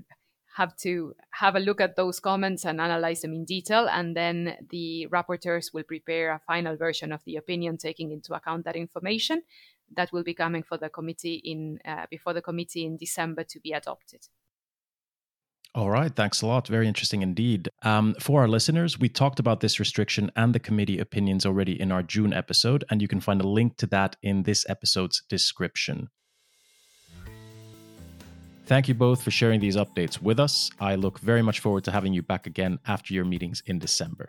have 0.55 0.75
to 0.75 1.15
have 1.31 1.55
a 1.55 1.59
look 1.59 1.79
at 1.79 1.95
those 1.95 2.19
comments 2.19 2.65
and 2.65 2.81
analyze 2.81 3.21
them 3.21 3.33
in 3.33 3.45
detail. 3.45 3.87
And 3.87 4.15
then 4.15 4.57
the 4.69 5.07
rapporteurs 5.09 5.73
will 5.73 5.83
prepare 5.83 6.31
a 6.31 6.41
final 6.45 6.75
version 6.75 7.11
of 7.11 7.23
the 7.25 7.37
opinion, 7.37 7.77
taking 7.77 8.11
into 8.11 8.33
account 8.33 8.65
that 8.65 8.75
information 8.75 9.43
that 9.95 10.11
will 10.11 10.23
be 10.23 10.33
coming 10.33 10.63
for 10.63 10.77
the 10.77 10.89
committee 10.89 11.41
in 11.43 11.79
uh, 11.85 12.05
before 12.09 12.33
the 12.33 12.41
committee 12.41 12.85
in 12.85 12.97
December 12.97 13.43
to 13.43 13.59
be 13.59 13.71
adopted. 13.71 14.27
All 15.73 15.89
right, 15.89 16.13
thanks 16.13 16.41
a 16.41 16.47
lot. 16.47 16.67
Very 16.67 16.85
interesting 16.85 17.21
indeed. 17.21 17.69
Um, 17.83 18.13
for 18.19 18.41
our 18.41 18.47
listeners, 18.49 18.99
we 18.99 19.07
talked 19.07 19.39
about 19.39 19.61
this 19.61 19.79
restriction 19.79 20.29
and 20.35 20.53
the 20.53 20.59
committee 20.59 20.99
opinions 20.99 21.45
already 21.45 21.79
in 21.79 21.93
our 21.93 22.03
June 22.03 22.33
episode, 22.33 22.83
and 22.89 23.01
you 23.01 23.07
can 23.07 23.21
find 23.21 23.39
a 23.39 23.47
link 23.47 23.77
to 23.77 23.87
that 23.87 24.17
in 24.21 24.43
this 24.43 24.65
episode's 24.67 25.23
description. 25.29 26.09
Thank 28.65 28.89
you 28.89 28.93
both 28.93 29.23
for 29.23 29.31
sharing 29.31 29.61
these 29.61 29.77
updates 29.77 30.21
with 30.21 30.41
us. 30.41 30.69
I 30.79 30.95
look 30.95 31.19
very 31.19 31.41
much 31.41 31.61
forward 31.61 31.85
to 31.85 31.91
having 31.91 32.13
you 32.13 32.21
back 32.21 32.47
again 32.47 32.77
after 32.87 33.13
your 33.13 33.25
meetings 33.25 33.63
in 33.65 33.79
December. 33.79 34.27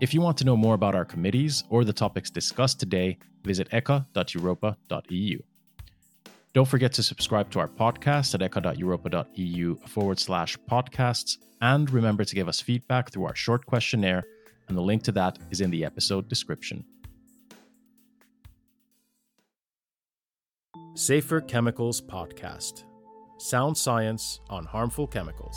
If 0.00 0.14
you 0.14 0.22
want 0.22 0.38
to 0.38 0.44
know 0.44 0.56
more 0.56 0.74
about 0.74 0.94
our 0.94 1.04
committees 1.04 1.62
or 1.68 1.84
the 1.84 1.92
topics 1.92 2.30
discussed 2.30 2.80
today, 2.80 3.18
visit 3.42 3.68
echa.europa.eu. 3.70 5.38
Don't 6.54 6.68
forget 6.68 6.92
to 6.92 7.02
subscribe 7.02 7.50
to 7.50 7.58
our 7.58 7.66
podcast 7.66 8.32
at 8.34 8.40
echa.europa.eu 8.40 9.76
forward 9.88 10.20
slash 10.20 10.56
podcasts, 10.70 11.38
and 11.60 11.90
remember 11.90 12.24
to 12.24 12.34
give 12.34 12.48
us 12.48 12.60
feedback 12.60 13.10
through 13.10 13.24
our 13.24 13.34
short 13.34 13.66
questionnaire, 13.66 14.22
and 14.68 14.76
the 14.76 14.80
link 14.80 15.02
to 15.02 15.12
that 15.12 15.36
is 15.50 15.60
in 15.60 15.70
the 15.70 15.84
episode 15.84 16.28
description. 16.28 16.84
Safer 20.94 21.40
Chemicals 21.40 22.00
Podcast 22.00 22.84
Sound 23.38 23.76
Science 23.76 24.38
on 24.48 24.64
Harmful 24.64 25.08
Chemicals. 25.08 25.56